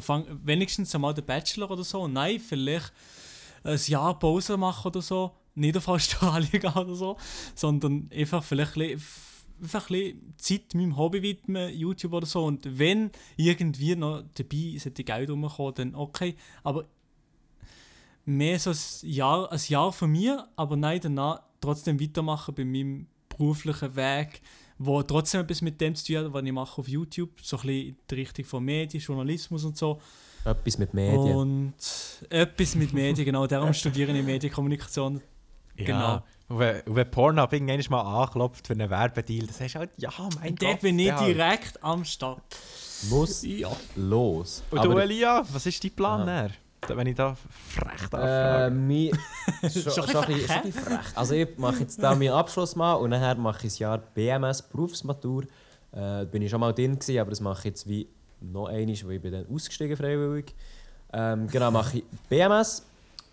[0.00, 2.08] fang, wenigstens einmal den Bachelor oder so.
[2.08, 2.92] Nein, vielleicht
[3.64, 5.32] ein Jahr Pause machen oder so.
[5.54, 7.16] Nicht auf Australien gehen oder so,
[7.54, 9.02] sondern einfach vielleicht ein
[9.62, 12.44] einfach ein Zeit meinem Hobby widmen, YouTube oder so.
[12.44, 16.34] Und wenn irgendwie noch dabei sollte Geld rumkommen, dann okay.
[16.62, 16.86] Aber
[18.24, 23.06] mehr so ein Jahr, ein Jahr von mir, aber nein, danach trotzdem weitermachen bei meinem
[23.28, 24.40] beruflichen Weg,
[24.82, 27.62] wo trotzdem etwas mit dem zu tun hat, was ich mache auf YouTube, so ein
[27.66, 30.00] bisschen in die Richtung von Medien, Journalismus und so.
[30.42, 31.36] Etwas mit Medien.
[31.36, 31.74] Und
[32.30, 33.46] etwas mit Medien, genau.
[33.46, 35.20] Darum studiere ich Medienkommunikation.
[35.76, 35.98] Genau.
[35.98, 36.24] Ja.
[36.48, 39.90] Und wenn, und wenn Pornhub irgendwann mal anklopft für einen Werbedeal, dann sagst du halt,
[39.98, 40.10] ja,
[40.40, 40.80] mein Und dort Gott.
[40.80, 41.28] bin ich halt.
[41.28, 42.42] direkt am Start.
[43.10, 43.70] Muss Ja.
[43.96, 44.62] los.
[44.70, 46.50] Und du, Elia, was ist dein Plan
[46.88, 48.74] Wenn ich da frech Äh, anfrage.
[48.74, 49.12] mi,
[49.62, 51.06] schon, schon, ein bisschen schon ein frech.
[51.16, 54.62] Also ich mache jetzt da meinen Abschluss mal und nachher mache ich ein Jahr BMS
[54.62, 55.44] Berufsmatur.
[55.92, 58.08] Äh, bin ich schon mal drin gewesen, aber das mache ich jetzt wie
[58.40, 60.54] noch einmal, weil ich bin dann ausgestiegen freiwillig.
[61.12, 62.86] Ähm, genau, mache ich BMS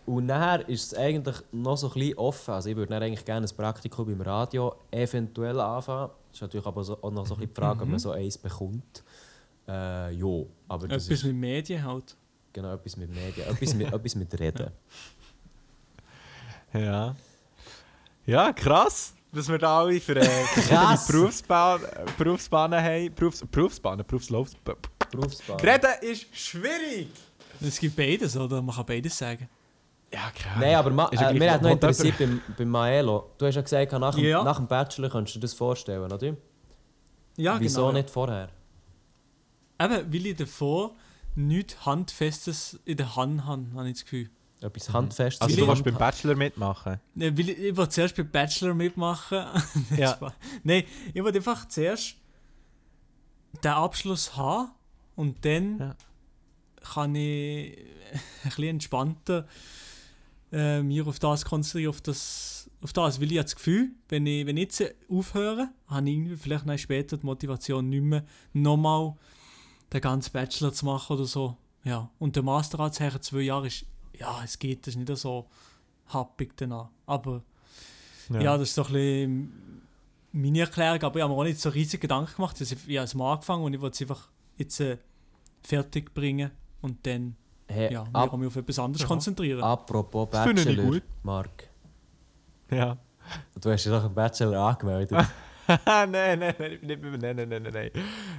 [0.05, 2.53] und nachher ist es eigentlich noch so ein bisschen offen.
[2.53, 6.09] Also ich würde dann eigentlich gerne ein Praktikum beim Radio eventuell anfangen.
[6.29, 8.11] Das ist natürlich aber so, auch noch so ein bisschen die Frage, ob man so
[8.11, 9.03] eins bekommt.
[9.67, 12.15] Äh, ja, aber das Etwas ist mit Medien halt.
[12.57, 14.71] Genau etwas mit Medien, etwas mit, etwas mit Reden.
[16.73, 17.15] Ja.
[18.25, 19.13] Ja, krass.
[19.31, 21.07] Dass wir da alle für äh, verschiedene Krass.
[21.07, 21.81] Berufsbahn,
[22.17, 23.13] Berufsbahnen haben.
[23.13, 24.49] Berufs, Berufsbahnen, Berufslauf.
[25.11, 25.59] Berufsbahn.
[25.59, 27.09] Reden ist schwierig.
[27.61, 28.61] Es gibt beides, oder?
[28.61, 29.47] Man kann beides sagen.
[30.11, 30.57] Ja, klar.
[30.59, 33.31] Nein, aber ma, äh, mir hat noch interessiert beim, beim Maelo.
[33.37, 34.43] Du hast ja gesagt, nach dem, Ja.
[34.43, 36.35] nach dem Bachelor könntest du dir das vorstellen, oder?
[37.35, 37.91] Ja, Wieso genau.
[37.93, 38.49] nicht vorher?
[39.79, 40.95] Eben, weil ich davor
[41.37, 44.29] nichts Handfestes in der Hand habe, habe ich das Gefühl.
[44.59, 45.39] Etwas Handfestes.
[45.41, 46.99] Also du willst beim Bachelor mitmachen?
[47.13, 49.45] Ne, weil ich, ich wollte zuerst beim Bachelor mitmachen.
[49.97, 50.17] Ja.
[50.63, 50.83] Nein,
[51.13, 52.15] ich wollte einfach zuerst
[53.63, 54.71] den Abschluss haben
[55.15, 55.95] und dann Ja.
[56.93, 57.77] kann ich
[58.43, 59.47] ein bisschen entspannter
[60.51, 63.19] äh, mich auf das konzentrieren, auf das, auf das.
[63.19, 66.65] Weil ich habe das Gefühl, wenn ich, wenn ich jetzt aufhöre, habe ich irgendwie vielleicht
[66.65, 68.23] noch später die Motivation nicht mehr,
[68.53, 69.15] nochmal
[69.93, 71.55] den ganzen Bachelor zu machen oder so.
[71.83, 72.09] Ja.
[72.19, 75.47] Und der Master anzuhängen, zwei Jahre, ist, ja, es geht, das ist nicht so
[76.07, 76.89] happig danach.
[77.05, 77.43] Aber
[78.29, 78.57] ja.
[78.57, 79.81] das ist so ein bisschen
[80.33, 82.59] meine Erklärung, aber ich habe mir auch nicht so riesige Gedanken gemacht.
[82.59, 84.97] Ich habe es mal angefangen und ich wollte es einfach jetzt äh,
[85.63, 87.35] fertig bringen und dann
[87.69, 89.07] Hey, ja, auch mich auf etwas anderes Ja.
[89.07, 89.61] konzentrieren.
[89.61, 91.01] apropos Das finde ich Bachelor.
[91.23, 91.69] Marc.
[92.71, 92.97] Ja.
[93.59, 95.25] Du hast ja doch einen Bachelor angemeldet.
[95.85, 97.91] nein, nein, nein, nicht mehr- nein, nein, nein, nein, nein.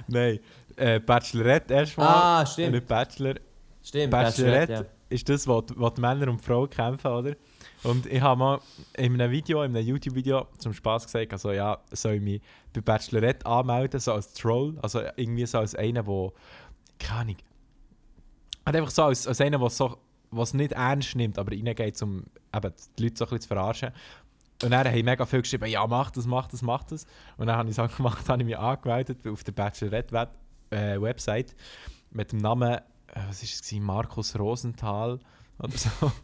[0.07, 0.39] Nein.
[0.75, 2.07] Äh, Bachelorette erstmal.
[2.07, 2.73] ah, stimmt.
[2.73, 3.35] Nicht Bachelor.
[3.83, 7.35] Stimmt, Bachelorette Bachelorette, ist das, wo, die- wo die Männer und Frauen kämpfen, oder?
[7.83, 8.59] Und ich habe mal
[8.97, 12.41] in einem Video, in einem YouTube-Video zum Spaß gesagt, also ja, soll ich mich
[12.73, 16.31] bei Bachelorette anmelden, so als Troll, also irgendwie so als einer, der,
[16.99, 17.37] keine Ahnung,
[18.65, 19.97] einfach so als, als einer, der so,
[20.31, 23.91] was nicht ernst nimmt, aber reingeht, um eben die Leute so ein bisschen zu verarschen.
[24.61, 27.05] Und dann haben mega viel geschrieben, ja, mach das, mach das, mach das.
[27.37, 31.55] Und dann habe ich es gemacht, habe ich mich angemeldet auf der Bachelorette-Website
[32.11, 32.81] mit dem Namen, äh,
[33.27, 33.79] was ist es?
[33.79, 35.19] Markus Rosenthal
[35.59, 36.11] oder so.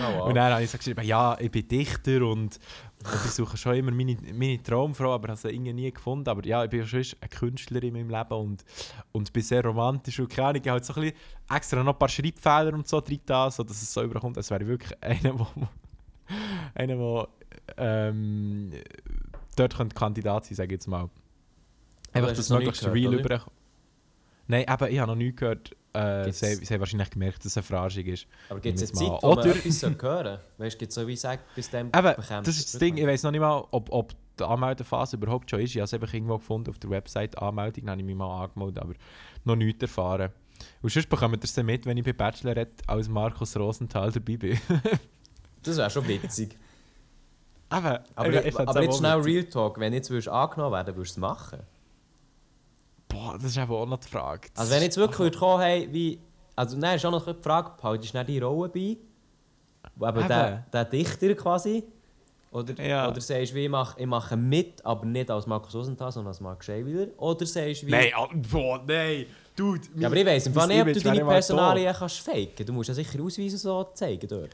[0.00, 0.28] Oh, wow.
[0.28, 2.60] Und dann habe ich so geschrieben, ja, ich bin Dichter und,
[3.04, 6.28] und ich suche schon immer meine, meine Traumfrau, aber habe sie irgendwie nie gefunden.
[6.28, 8.64] Aber ja, ich bin schon eine Künstlerin in meinem Leben und,
[9.12, 11.16] und bin sehr romantisch und keine Ahnung, ich habe halt so ein bisschen
[11.50, 14.50] extra noch ein paar Schreibfehler und so drin, da, so dass es so überkommt, als
[14.50, 15.46] wäre ich wirklich einer, wo,
[16.74, 17.28] einer, der
[17.76, 18.72] ähm,
[19.56, 21.10] dort könnte Kandidat sein, sage ich jetzt mal.
[22.12, 23.56] Einfach hast das du noch nie möglichst gehört, real überkommt.
[24.46, 25.76] Nein, aber ich habe noch nie gehört.
[25.92, 28.26] Äh, sie, sie haben wahrscheinlich gemerkt, dass es eine Verarschung ist.
[28.48, 28.96] Aber gibt es Jetzt.
[28.96, 31.70] Zeit, wo man Oder- etwas soll hören Weißt du, gibt es so wie sagt, bis
[31.70, 32.96] dem bekommst das ist das Ding.
[32.96, 35.70] Ich weiß noch nicht mal, ob, ob die Anmeldephase überhaupt schon ist.
[35.70, 38.44] Ich habe es einfach irgendwo gefunden auf der Website Anmeldung, dann habe ich mich mal
[38.44, 38.94] angemeldet, aber
[39.44, 40.30] noch nichts erfahren.
[40.82, 44.36] Und sonst bekommt ihr es dann mit, wenn ich bei Bachelorette als Markus Rosenthal dabei
[44.36, 44.58] bin.
[45.62, 46.56] Das wäre schon witzig.
[47.68, 49.18] aber Aber, fänd's aber auch jetzt schnell.
[49.20, 51.60] Real Talk, wenn jetzt würdest angenommen werden würdest du es machen?
[53.08, 54.48] Boah, das ist eben auch noch die Frage.
[54.54, 56.20] Das Also wenn jetzt wirklich würde kommen, hey, wie...
[56.56, 58.96] Also dann ist auch noch die Frage, behaltest du nicht die Rolle bei?
[60.08, 61.84] Eben der, der Dichter quasi.
[62.50, 63.08] Oder, Ja.
[63.08, 66.40] oder sagst du, ich mache, ich mache mit, aber nicht als Markus Rosenthal, sondern als
[66.40, 67.08] Marc Scheiwiller?
[67.18, 67.90] Oder sagst du, wie...
[67.90, 68.10] Nein,
[68.50, 69.26] boah, nein.
[69.54, 72.66] Dude, Ja, aber ich weiss im Fall nicht, ob du deine Personalien kannst faken.
[72.66, 74.50] Du musst ja sicher Ausweise so zeigen dort.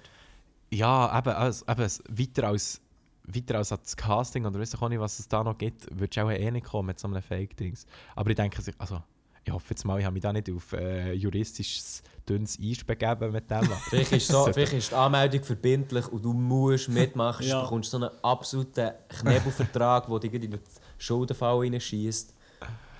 [0.70, 2.80] Ja, eben, also, eben weiter als
[3.24, 6.16] weiter als das Casting oder weiß ich auch nicht, was es da noch gibt, würdest
[6.16, 7.86] du auch eh nicht kommen mit so einem Fake-Dings.
[8.14, 9.02] Aber ich denke, also,
[9.44, 13.32] ich hoffe jetzt mal, ich habe mich da nicht auf äh, juristisches dünnes Eis begeben
[13.32, 13.64] mit dem.
[13.90, 17.46] Vielleicht ist, so, vielleicht ist die Anmeldung verbindlich und du musst mitmachen.
[17.46, 17.58] Ja.
[17.58, 20.60] Du bekommst so einen absoluten Knebelvertrag, der dir in den
[20.96, 22.34] Schuldenfall reinschießt.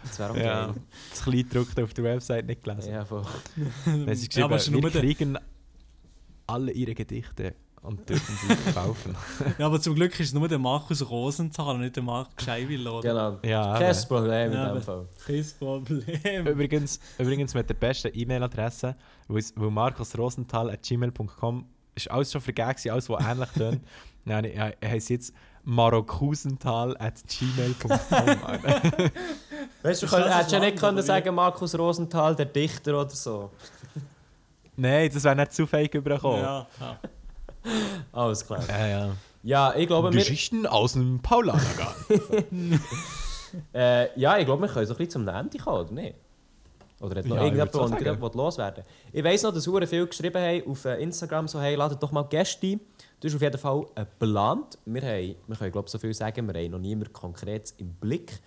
[0.04, 0.74] Das wäre auch ja, geil.
[1.10, 2.92] das Kleingedruckte auf der Website nicht gelesen.
[2.92, 3.24] Ja, voll.
[3.86, 5.38] Wenn sie Ja, aber es geschrieben, ist wir kriegen
[6.46, 7.54] alle ihre Gedichte
[7.84, 9.14] und dürfen sie verkaufen.
[9.58, 13.08] Ja, aber zum Glück ist es nur der Markus Rosenthal und nicht der Scheiwiller, oder?
[13.08, 13.38] Genau.
[13.48, 14.08] Ja, Kein eben.
[14.08, 15.06] Problem in Ja, dem aber- Fall.
[15.26, 16.46] Kein Problem.
[16.46, 18.96] Übrigens, übrigens mit der besten E-Mail-Adresse,
[19.28, 23.80] weil, es- weil markusrosenthal.gmail.com ist alles schon vergeben, gewesen, alles, was ähnlich tönt.
[24.24, 25.32] Nein, ich, ich heiße jetzt
[25.64, 27.90] marokusenthal.gmail.com.
[29.82, 33.10] Weißt du, Ist du das hättest ja nicht können sagen, Markus Rosenthal, der Dichter oder
[33.10, 33.50] so.
[34.76, 36.40] Nein, das wäre nicht zu fake überkommen.
[36.40, 36.98] Ja, ja.
[38.12, 38.62] Alles klar.
[38.68, 39.16] Ja, ja.
[39.42, 42.80] Ja, ich glaube, wir, Geschichten aus dem Paulanergarten.
[43.74, 46.14] äh, ja, ich glaube, wir können so ein bisschen zum Ende kommen, oder nicht?
[47.00, 50.70] Oder hat noch Ja, irgendjemand, der loswerden Ich weiss noch, dass sehr viele geschrieben haben
[50.70, 52.80] auf äh, Instagram, so, hey, ladet doch mal Gäste ein.
[53.20, 54.78] Das ist auf jeden Fall äh, geplant.
[54.86, 57.92] Wir, haben, wir können, glaube ich, so viel sagen, wir haben noch niemand konkret im
[57.94, 58.40] Blick.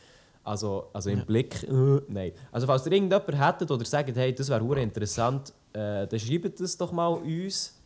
[0.44, 2.32] Also, also im Blick, äh, nein.
[2.52, 6.60] Also falls ihr irgendjemand hättet oder sagt, hey, das wäre hure interessant, äh, dann schreibt
[6.60, 7.77] das doch mal uns.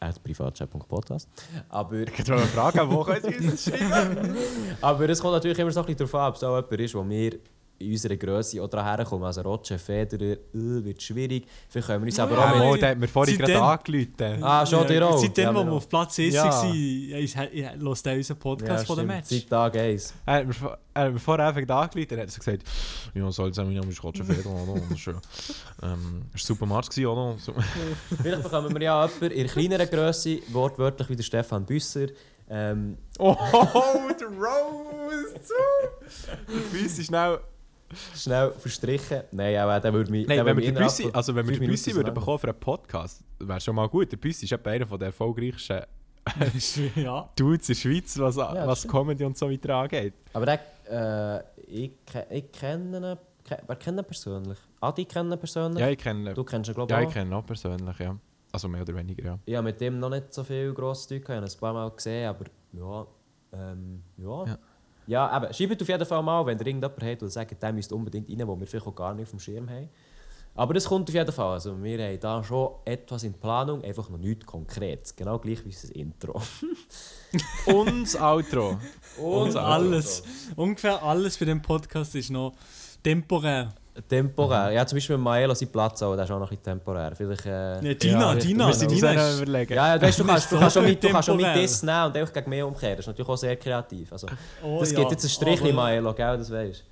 [0.00, 1.28] At privatchat.podcast.
[1.68, 4.34] Aber, Ich könnte mal fragen, wo können Sie uns schreiben?
[4.80, 6.94] aber es kommt natürlich immer so ein bisschen darauf an, ob es auch jemand ist,
[6.94, 7.38] wo wir
[7.80, 9.24] in unserer Größe auch daran herkommen.
[9.24, 11.46] Also Roger, Federer, äh, wird schwierig.
[11.68, 12.82] Vielleicht können wir uns aber Ja, auch Mo, mit...
[12.82, 14.42] der hat mir vorhin gerade angerufen.
[14.44, 15.18] Ah, schon dir auch?
[15.18, 16.44] Seitdem, Ja, wo wir auf Platz 1 Ja.
[16.44, 17.54] waren, ist- hört
[18.06, 19.06] er unseren Podcast von dem.
[19.06, 19.28] Match.
[19.28, 20.14] Seit Tag 1.
[20.26, 22.62] Er hat mir, er hat mir vorher einfach angerufen und hat so gesagt,
[23.14, 24.72] ja, soll es mein Name ist Roger Federer, oder?
[24.74, 25.12] Und das ist, äh,
[25.82, 27.36] ähm, ist ein super Match gewesen, oder?
[27.38, 27.54] So.
[28.22, 32.06] Vielleicht bekommen wir ja jemanden in kleineren Größe, wortwörtlich wie der Stefan Büsser.
[32.50, 33.34] Ähm, Oh,
[34.20, 35.34] der Rose!
[36.48, 37.38] Der Büssi schnell...
[38.14, 39.22] schnell verstrichen.
[39.32, 40.26] Nein, auch der würde mich...
[40.26, 43.22] Nein, wenn wir den Büssi, also wenn wir den Büssi würden bekommen für einen Podcast,
[43.38, 44.10] wäre schon mal gut.
[44.12, 45.84] Der Büssi ist einer der erfolgreichsten
[46.96, 47.28] ja.
[47.36, 48.88] Dudes in der Schweiz, was, das was.
[48.88, 50.14] Comedy und so weiter angeht.
[50.32, 51.92] Aber der, äh, ich,
[52.30, 53.18] ich kenne ihn...
[53.66, 54.58] Wer kennt ihn persönlich?
[54.80, 55.80] Adi kennt ihn persönlich?
[55.80, 58.16] Ja, ich kenne Du kennst ihn, glaube ich, ja, ich kenne ihn auch persönlich, ja.
[58.52, 59.38] Also mehr oder weniger, ja.
[59.44, 61.22] Ich habe mit dem noch nicht so viel grosses Zeug.
[61.22, 63.06] Ich habe ihn ein paar Mal gesehen, aber ja.
[63.52, 64.44] Ähm, ja.
[64.44, 64.58] Ja.
[65.10, 67.96] Ja, eben, schreibt auf jeden Fall mal, wenn ihr irgendjemand habt, der sagt, der müsste
[67.96, 69.88] unbedingt rein, wo wir vielleicht auch gar nicht auf dem Schirm haben.
[70.54, 71.54] Aber das kommt auf jeden Fall.
[71.54, 75.16] Also wir haben da schon etwas in Planung, einfach noch nichts Konkretes.
[75.16, 76.40] Genau gleich wie das Intro.
[77.66, 78.78] Und das Outro.
[79.18, 80.22] Und Unser alles,
[80.54, 82.54] ungefähr alles bei dem Podcast ist noch
[83.02, 83.74] temporär.
[84.08, 84.70] Temporär.
[84.70, 87.12] Ja, zum Beispiel Maelo sein Platz auch, der ist auch noch ein bisschen temporär.
[87.16, 89.74] Vielleicht, äh, Ja, Dina, Ja, Dina, uns Dina ist, überlegen.
[89.74, 92.04] ja, ja, weißt, du, kannst, du, kannst schon mit, du kannst schon mit das nehmen
[92.06, 92.96] und einfach gegen mich umkehren.
[92.96, 94.12] Das ist natürlich auch sehr kreativ.
[94.12, 94.28] Also,
[94.62, 96.84] oh, das ja, gibt jetzt ein Strichchen, aber- Maelo, gell, das weißt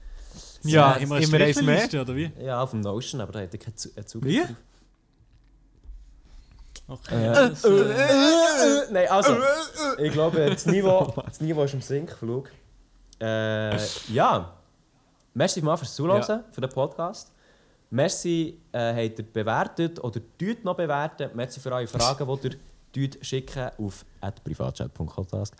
[0.64, 1.40] Ja, wir eine immer eins mehr.
[1.52, 2.28] Strichliste, oder wie?
[2.28, 2.44] du.
[2.44, 4.42] Ja, auf dem Notion, aber da hat er keinen äh, Zugriff Wie?
[6.90, 7.26] Okay.
[7.26, 9.36] Äh, das, äh, äh, Nein, also,
[9.98, 12.48] ich glaube, das Niveau, das Niveau ist im Sinkflug.
[13.20, 13.76] Äh,
[14.12, 14.52] ja,
[15.38, 17.32] merci mal fürs Zuhören, für den Podcast.
[17.90, 21.30] Merci, äh, habt ihr bewertet oder tut noch bewerten.
[21.34, 24.04] Merci für eure Fragen, die ihr tut schicken auf
[24.44, 25.54] privatchat.podcast.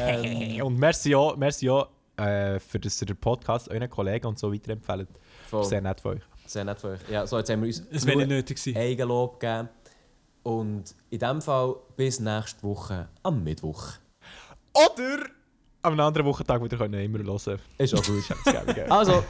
[0.00, 4.38] ähm, Und merci auch, merci auch äh, für das ihr den Podcast euren Kollegen und
[4.38, 5.06] so weiterempfehlen.
[5.48, 6.22] voll, Sehr nett von euch.
[6.46, 7.00] sehr nett für euch.
[7.08, 8.78] Ja, so, jetzt haben wir uns Es wäre nötig gewesen.
[8.78, 9.68] Eigenlob gegeben.
[10.42, 13.92] Und in diesem Fall bis nächste Woche am Mittwoch.
[14.72, 15.26] Oder
[15.82, 17.58] am anderen Wochentag wieder können immer hören.
[17.78, 18.24] Ist auch gut.
[18.90, 19.24] Also,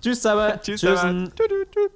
[0.00, 0.58] tschüss zusammen.
[0.60, 1.32] Tschüss zusammen.
[1.36, 1.48] Tschüss.
[1.72, 1.90] tschüss.